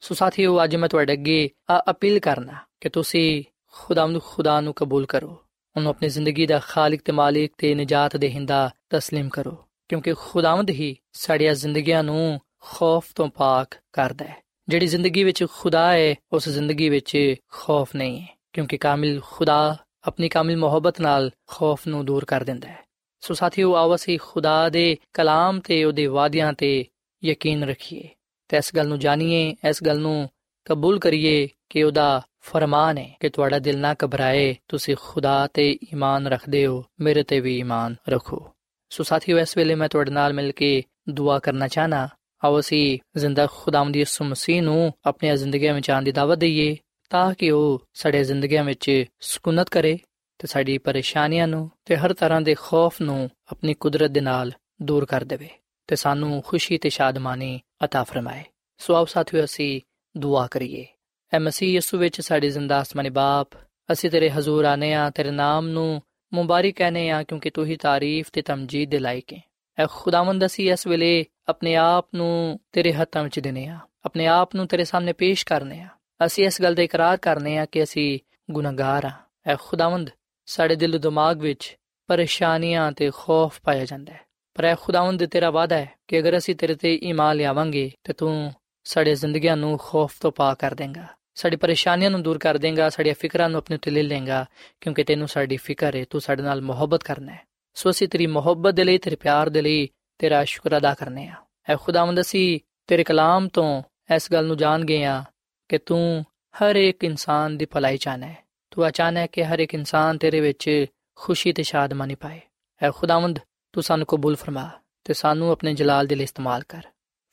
ਸੋ 0.00 0.14
ਸਾਥੀਓ 0.14 0.64
ਅੱਜ 0.64 0.76
ਮੈਂ 0.76 0.88
ਤੁਹਾਡੇ 0.88 1.12
ਅੱਗੇ 1.12 1.50
ਆ 1.70 1.82
ਅਪੀਲ 1.90 2.18
ਕਰਨਾ 2.18 2.56
ਕਿ 2.80 2.88
ਤੁਸੀਂ 2.88 3.42
ਖੁਦਾਵੰਦ 3.74 4.20
ਖੁਦਾ 4.22 4.60
ਨੂੰ 4.60 4.74
ਕਬੂਲ 4.74 5.06
ਕਰੋ 5.06 5.36
ਉਹਨੂੰ 5.76 5.90
ਆਪਣੀ 5.90 6.08
ਜ਼ਿੰਦਗੀ 6.08 6.46
ਦਾ 6.46 6.58
ਖਾਲਕ 6.58 7.00
ਤੇ 7.04 7.12
ਮਾਲਿਕ 7.12 7.52
ਤੇ 7.58 7.74
ਨਜਾਤ 7.74 8.16
ਦੇਹਿੰਦਾ 8.16 8.70
تسلیم 8.96 9.28
ਕਰੋ 9.28 9.56
ਕਿਉਂਕਿ 9.89 10.13
ਖੁਦਾਵੰਦ 10.13 10.69
ਹੀ 10.69 10.95
ਸਾਡੀਆਂ 11.13 11.53
ਜ਼ਿੰਦਗੀਆਂ 11.53 12.03
ਨੂੰ 12.03 12.39
ਖੌਫ 12.61 13.05
ਤੋਂ 13.15 13.27
ਪਾਕ 13.27 13.75
ਕਰਦਾ 13.93 14.25
ਹੈ। 14.25 14.43
ਜਿਹੜੀ 14.67 14.87
ਜ਼ਿੰਦਗੀ 14.87 15.23
ਵਿੱਚ 15.23 15.45
ਖੁਦਾ 15.51 15.91
ਹੈ, 15.91 16.15
ਉਸ 16.33 16.49
ਜ਼ਿੰਦਗੀ 16.49 16.89
ਵਿੱਚ 16.89 17.35
ਖੌਫ 17.51 17.95
ਨਹੀਂ 17.95 18.21
ਹੈ, 18.21 18.37
ਕਿਉਂਕਿ 18.53 18.77
ਕਾਮਿਲ 18.77 19.21
ਖੁਦਾ 19.31 19.77
ਆਪਣੀ 20.03 20.29
ਕਾਮਿਲ 20.29 20.57
ਮੁਹੱਬਤ 20.57 21.01
ਨਾਲ 21.01 21.31
ਖੌਫ 21.47 21.87
ਨੂੰ 21.87 22.05
ਦੂਰ 22.05 22.25
ਕਰ 22.25 22.43
ਦਿੰਦਾ 22.43 22.67
ਹੈ। 22.67 22.79
ਸੋ 23.21 23.33
ਸਾਥੀਓ, 23.33 23.75
ਆਓ 23.75 23.95
ਅਸੀਂ 23.95 24.19
ਖੁਦਾ 24.21 24.69
ਦੇ 24.69 24.97
ਕਲਾਮ 25.13 25.59
ਤੇ 25.59 25.83
ਉਹਦੇ 25.83 26.05
ਵਾਅਦਿਆਂ 26.05 26.53
ਤੇ 26.53 26.85
ਯਕੀਨ 27.23 27.63
ਰੱਖੀਏ 27.63 28.09
ਤੇ 28.47 28.57
ਇਸ 28.57 28.75
ਗੱਲ 28.75 28.87
ਨੂੰ 28.87 28.99
ਜਾਣੀਏ, 28.99 29.55
ਇਸ 29.69 29.83
ਗੱਲ 29.83 29.99
ਨੂੰ 29.99 30.29
ਕਬੂਲ 30.65 30.99
ਕਰੀਏ 30.99 31.49
ਕਿ 31.69 31.83
ਉਹਦਾ 31.83 32.21
ਫਰਮਾਨ 32.39 32.97
ਹੈ 32.97 33.15
ਕਿ 33.19 33.29
ਤੁਹਾਡਾ 33.29 33.59
ਦਿਲ 33.59 33.79
ਨਾ 33.79 33.95
ਘਬਰਾਏ, 34.05 34.55
ਤੁਸੀਂ 34.67 34.95
ਖੁਦਾ 35.01 35.47
ਤੇ 35.53 35.71
ਈਮਾਨ 35.71 36.27
ਰੱਖਦੇ 36.27 36.65
ਹੋ, 36.65 36.85
ਮੇਰੇ 36.99 37.23
ਤੇ 37.23 37.39
ਵੀ 37.39 37.59
ਈਮਾਨ 37.59 37.95
ਰੱਖੋ। 38.09 38.52
ਸੋ 38.92 39.02
ਸਾਥੀਓ 39.02 39.38
ਇਸ 39.38 39.56
ਵੇਲੇ 39.56 39.74
ਮੈਂ 39.74 39.88
ਤੁਹਾਡੇ 39.88 40.10
ਨਾਲ 40.10 40.32
ਮਿਲ 40.32 40.52
ਕੇ 40.52 40.82
ਦੁਆ 41.08 41.38
ਕਰਨਾ 41.38 41.68
ਚਾਹਨਾ 41.68 42.08
ਆਓ 42.44 42.60
ਅਸੀਂ 42.60 42.98
ਜ਼ਿੰਦਾ 43.16 43.46
ਖੁਦਾਵੰਦ 43.46 43.96
ਯਿਸੂ 43.96 44.24
ਮਸੀਹ 44.24 44.62
ਨੂੰ 44.62 44.92
ਆਪਣੀਆਂ 45.06 45.36
ਜ਼ਿੰਦਗੀਆਂ 45.36 45.74
ਵਿੱਚ 45.74 45.90
ਆਉਣ 45.90 46.04
ਦੀ 46.04 46.12
ਦਾਵਤ 46.12 46.38
ਦਈਏ 46.38 46.76
ਤਾਂ 47.10 47.34
ਕਿ 47.34 47.50
ਉਹ 47.50 47.86
ਸਾਡੇ 47.94 48.24
ਜ਼ਿੰਦਗੀਆਂ 48.24 48.64
ਵਿੱਚ 48.64 49.04
ਸਕੂਨਤ 49.20 49.68
ਕਰੇ 49.68 49.98
ਤੇ 50.38 50.46
ਸਾਡੀ 50.46 50.78
ਪਰੇਸ਼ਾਨੀਆਂ 50.78 51.48
ਨੂੰ 51.48 51.70
ਤੇ 51.84 51.96
ਹਰ 51.96 52.14
ਤਰ੍ਹਾਂ 52.14 52.40
ਦੇ 52.40 52.54
ਖੌਫ 52.58 53.00
ਨੂੰ 53.02 53.30
ਆਪਣੀ 53.52 53.74
ਕੁਦਰਤ 53.74 54.10
ਦੇ 54.10 54.20
ਨਾਲ 54.20 54.52
ਦੂਰ 54.82 55.04
ਕਰ 55.04 55.24
ਦੇਵੇ 55.24 55.48
ਤੇ 55.86 55.96
ਸਾਨੂੰ 55.96 56.42
ਖੁਸ਼ੀ 56.42 56.78
ਤੇ 56.78 56.88
ਸ਼ਾਦਮਾਨੀ 56.88 57.60
عطا 57.84 58.04
ਫਰਮਾਏ 58.04 58.44
ਸੋ 58.78 58.94
ਆਓ 58.94 59.04
ਸਾਥੀਓ 59.04 59.44
ਅਸੀਂ 59.44 59.80
ਦੁਆ 60.18 60.46
ਕਰੀਏ 60.46 60.86
ਐ 61.34 61.38
ਮਸੀਹ 61.38 61.68
ਯਿਸੂ 61.68 61.98
ਵਿੱਚ 61.98 62.20
ਸਾਡੇ 62.20 62.50
ਜ਼ਿੰਦਾ 62.50 62.82
ਅਸਮਾਨੀ 62.82 63.10
ਬਾਪ 63.10 63.48
ਅਸੀਂ 63.92 64.10
ਤੇਰੇ 64.10 64.30
ਹਜ਼ੂਰ 64.30 64.64
ਆਨੇ 64.64 64.94
ਆ 64.94 65.10
ਤੇਰੇ 65.10 65.30
ਨਾਮ 65.30 65.68
ਨੂੰ 65.68 66.02
ਮੁਬਾਰਕ 66.33 66.75
ਕਹਨੇ 66.75 67.09
ਆ 67.09 67.21
ਕਿਉਂਕਿ 67.23 67.49
ਤੂੰ 67.49 67.65
ਹੀ 67.65 67.75
ਤਾਰੀਫ 67.75 68.29
ਤੇ 68.33 68.41
ਤਮਜੀਦ 68.41 68.89
ਦੇ 68.89 68.99
ਲਾਇਕ 68.99 69.33
ਹੈ 69.33 69.41
ਐ 69.77 69.85
ਖੁਦਾਵੰਦ 69.89 70.45
ਅਸੀਂ 70.45 70.71
ਇਸ 70.71 70.87
ਵੇਲੇ 70.87 71.25
ਆਪਣੇ 71.47 71.75
ਆਪ 71.75 72.07
ਨੂੰ 72.15 72.59
ਤੇਰੇ 72.71 72.93
ਹੱਥਾਂ 72.93 73.23
ਵਿੱਚ 73.23 73.39
ਦਿਨੇ 73.39 73.67
ਆ 73.67 73.79
ਆਪਣੇ 74.05 74.27
ਆਪ 74.27 74.55
ਨੂੰ 74.55 74.67
ਤੇਰੇ 74.67 74.83
ਸਾਹਮਣੇ 74.83 75.13
ਪੇਸ਼ 75.13 75.45
ਕਰਨੇ 75.45 75.79
ਆ 75.81 75.87
ਅਸੀਂ 76.25 76.45
ਇਸ 76.45 76.61
ਗੱਲ 76.61 76.75
ਦਾ 76.75 76.83
ਇਕਰਾਰ 76.83 77.17
ਕਰਨੇ 77.17 77.57
ਆ 77.57 77.65
ਕਿ 77.65 77.83
ਅਸੀਂ 77.83 78.19
ਗੁਨਾਹਗਾਰ 78.51 79.05
ਆ 79.05 79.11
ਐ 79.47 79.55
ਖੁਦਾਵੰਦ 79.59 80.09
ਸਾਡੇ 80.47 80.75
ਦਿਲ 80.75 80.97
ਦਿਮਾਗ 80.99 81.41
ਵਿੱਚ 81.41 81.75
ਪਰੇਸ਼ਾਨੀਆਂ 82.09 82.91
ਤੇ 82.91 83.09
ਖੌਫ 83.15 83.59
ਪਾਇਆ 83.63 83.85
ਜਾਂਦਾ 83.85 84.13
ਹੈ 84.13 84.19
ਪਰ 84.55 84.65
ਐ 84.65 84.75
ਖੁਦਾਵੰਦ 84.75 85.25
ਤੇਰਾ 85.25 85.49
ਵਾਅਦਾ 85.49 85.77
ਹੈ 85.77 85.89
ਕਿ 86.07 86.19
ਅਗਰ 86.19 86.37
ਅਸੀਂ 86.37 86.55
ਤੇਰੇ 86.55 86.75
ਤੇ 86.75 86.93
ਈਮਾਨ 87.03 87.35
ਲਿਆਵਾਂਗੇ 87.35 87.89
ਤੇ 88.03 88.13
ਤੂੰ 88.13 88.51
ਸਾਡੇ 88.85 89.15
ਜ਼ਿੰਦਗੀਆਂ 89.15 89.57
ਨੂੰ 89.57 89.77
ਖੌਫ 89.77 90.19
ਤੋਂ 90.21 90.31
ਪਾ 90.31 90.53
ਕਰ 90.53 90.73
ਦੇਂਗਾ 90.75 91.07
ਸਾਡੀ 91.35 91.55
ਪਰੇਸ਼ਾਨੀਆਂ 91.55 92.11
ਨੂੰ 92.11 92.23
ਦੂਰ 92.23 92.37
ਕਰ 92.37 92.57
ਦੇਂਗਾ, 92.57 92.89
ਸਾਡੀਆਂ 92.89 93.15
ਫਿਕਰਾਂ 93.19 93.49
ਨੂੰ 93.49 93.57
ਆਪਣੇ 93.57 93.75
ਉੱਤੇ 93.75 93.91
ਲੈ 93.91 94.03
ਲੇਂਗਾ 94.03 94.45
ਕਿਉਂਕਿ 94.81 95.03
ਤੈਨੂੰ 95.03 95.27
ਸਾਡੀ 95.27 95.57
ਫਿਕਰ 95.57 95.95
ਹੈ 95.95 96.05
ਤੂੰ 96.09 96.21
ਸਾਡੇ 96.21 96.43
ਨਾਲ 96.43 96.61
ਮੁਹੱਬਤ 96.61 97.03
ਕਰਨਾ 97.03 97.31
ਹੈ 97.31 97.41
ਸੋ 97.73 97.89
ਅਸੀਂ 97.89 98.07
ਤੇਰੀ 98.07 98.27
ਮੁਹੱਬਤ 98.27 98.73
ਦੇ 98.73 98.83
ਲਈ, 98.83 98.97
ਤੇਰੇ 98.97 99.15
ਪਿਆਰ 99.15 99.49
ਦੇ 99.49 99.61
ਲਈ, 99.61 99.89
ਤੇਰਾ 100.17 100.43
ਸ਼ੁਕਰ 100.43 100.77
ਅਦਾ 100.77 100.93
ਕਰਨੇ 100.93 101.27
ਆ। 101.27 101.35
ਐ 101.69 101.75
ਖੁਦਾਵੰਦ, 101.75 102.21
ਅਸੀਂ 102.21 102.59
ਤੇਰੇ 102.87 103.03
ਕਲਾਮ 103.03 103.47
ਤੋਂ 103.47 103.83
ਇਸ 104.15 104.31
ਗੱਲ 104.31 104.45
ਨੂੰ 104.45 104.57
ਜਾਣ 104.57 104.85
ਗਏ 104.85 105.03
ਆ 105.03 105.23
ਕਿ 105.69 105.77
ਤੂੰ 105.77 106.25
ਹਰ 106.55 106.75
ਇੱਕ 106.75 107.03
ਇਨਸਾਨ 107.03 107.57
ਦੀ 107.57 107.65
ਭਲਾਈ 107.65 107.97
ਚਾਹਨਾ 107.97 108.27
ਹੈ 108.27 108.37
ਤੂੰ 108.71 108.87
ਅਚਾਨਕ 108.87 109.17
ਹੈ 109.17 109.25
ਕਿ 109.25 109.45
ਹਰ 109.45 109.59
ਇੱਕ 109.59 109.73
ਇਨਸਾਨ 109.73 110.17
ਤੇਰੇ 110.17 110.39
ਵਿੱਚ 110.39 110.85
ਖੁਸ਼ੀ 111.15 111.53
ਤੇ 111.53 111.63
ਸ਼ਾਦਮਾਨੀ 111.63 112.15
ਪਾਏ। 112.15 112.41
ਐ 112.81 112.91
ਖੁਦਾਵੰਦ, 112.91 113.39
ਤੂੰ 113.73 113.83
ਸਾਨੂੰ 113.83 114.07
ਕਬੂਲ 114.07 114.35
ਫਰਮਾ 114.35 114.69
ਤੇ 115.03 115.13
ਸਾਨੂੰ 115.13 115.51
ਆਪਣੇ 115.51 115.73
ਜਲਾਲ 115.73 116.07
ਦੇ 116.07 116.15
ਲਈ 116.15 116.23
ਇਸਤੇਮਾਲ 116.23 116.63
ਕਰ। 116.63 116.83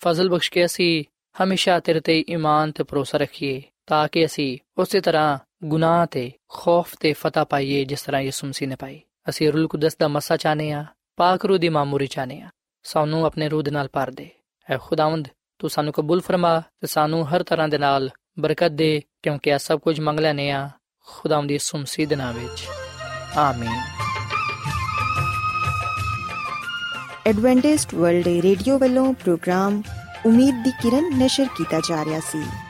ਫਜ਼ਲ 0.00 0.28
ਬਖਸ਼ 0.28 0.50
ਕੇ 0.50 0.64
ਅਸੀਂ 0.64 1.04
ਹਮੇਸ਼ਾ 1.42 1.80
ਤੇਰੇ 1.80 2.00
ਤੇ 2.00 2.24
ਈਮਾਨ 2.30 2.72
ਤੇ 2.72 2.84
ਭਰੋਸਾ 2.84 3.18
ਰੱਖੀਏ। 3.18 3.62
ਤਾਂ 3.90 4.08
ਕਿ 4.12 4.26
ਅਸੀਂ 4.26 4.58
ਉਸੇ 4.78 5.00
ਤਰ੍ਹਾਂ 5.00 5.38
ਗੁਨਾਹ 5.64 6.06
ਤੇ 6.06 6.32
ਖੌਫ 6.48 6.94
ਤੇ 7.00 7.12
ਫਤਹ 7.12 7.40
ਪਾਈਏ 7.44 7.84
ਜਿਸ 7.84 8.02
ਤਰ੍ਹਾਂ 8.02 8.22
ਯਿਸੂ 8.22 8.46
ਮਸੀਹ 8.46 8.68
ਨੇ 8.68 8.76
ਪਾਈ। 8.76 9.00
ਅਸੀਂ 9.28 9.52
ਰੂਲ 9.52 9.68
ਕੁਦਸ 9.68 9.96
ਦਾ 9.96 10.08
ਮਸਾ 10.08 10.36
ਚਾਹਨੇ 10.36 10.72
ਆ 10.72 10.84
ਪਾਕ 11.16 11.46
ਰੂਹ 11.46 11.58
ਦੀ 11.58 11.68
ਮਾਮੂਰੀ 11.68 12.06
ਚਾਹਨੇ 12.06 12.40
ਆ 12.40 12.48
ਸਾਨੂੰ 12.82 13.24
ਆਪਣੇ 13.24 13.48
ਰੂਹ 13.48 13.62
ਦੇ 13.62 13.70
ਨਾਲ 13.70 13.88
ਭਰ 13.92 14.10
ਦੇ। 14.10 14.30
ਐ 14.70 14.78
ਖੁਦਾਵੰਦ, 14.78 15.28
ਤੂੰ 15.58 15.70
ਸਾਨੂੰ 15.70 15.92
ਕਬੂਲ 15.92 16.20
ਫਰਮਾ 16.20 16.60
ਤੇ 16.60 16.86
ਸਾਨੂੰ 16.86 17.34
ਹਰ 17.34 17.42
ਤਰ੍ਹਾਂ 17.42 17.68
ਦੇ 17.68 17.78
ਨਾਲ 17.78 18.10
ਬਰਕਤ 18.38 18.68
ਦੇ 18.68 19.02
ਕਿਉਂਕਿ 19.22 19.50
ਇਹ 19.50 19.58
ਸਭ 19.58 19.80
ਕੁਝ 19.80 20.00
ਮੰਗ 20.00 20.20
ਲੈਨੇ 20.20 20.50
ਆ 20.50 20.70
ਖੁਦਾਵੰਦ 21.06 21.48
ਦੀ 21.48 21.54
ਯਿਸੂ 21.54 21.78
ਮਸੀਹ 21.78 22.08
ਦੇ 22.08 22.16
ਨਾਮ 22.16 22.34
ਵਿੱਚ। 22.34 22.64
ਆਮੀਨ। 23.36 23.80
ਐਡਵੈਂਟਿਸਟ 27.26 27.94
ਵਰਲਡ 27.94 28.28
ਰੇਡੀਓ 28.28 28.78
ਵੱਲੋਂ 28.78 29.14
ਪ੍ਰੋਗਰਾਮ 29.14 29.82
ਉਮੀਦ 30.26 30.64
ਦੀ 30.64 30.70
ਕਿਰਨ 30.70 31.18
ਨਿਸ਼ਰ 31.18 31.46
ਕੀਤਾ 31.56 31.80
ਜਾ 31.80 32.04
ਰਿਹਾ 32.04 32.20
ਸੀ। 32.20 32.69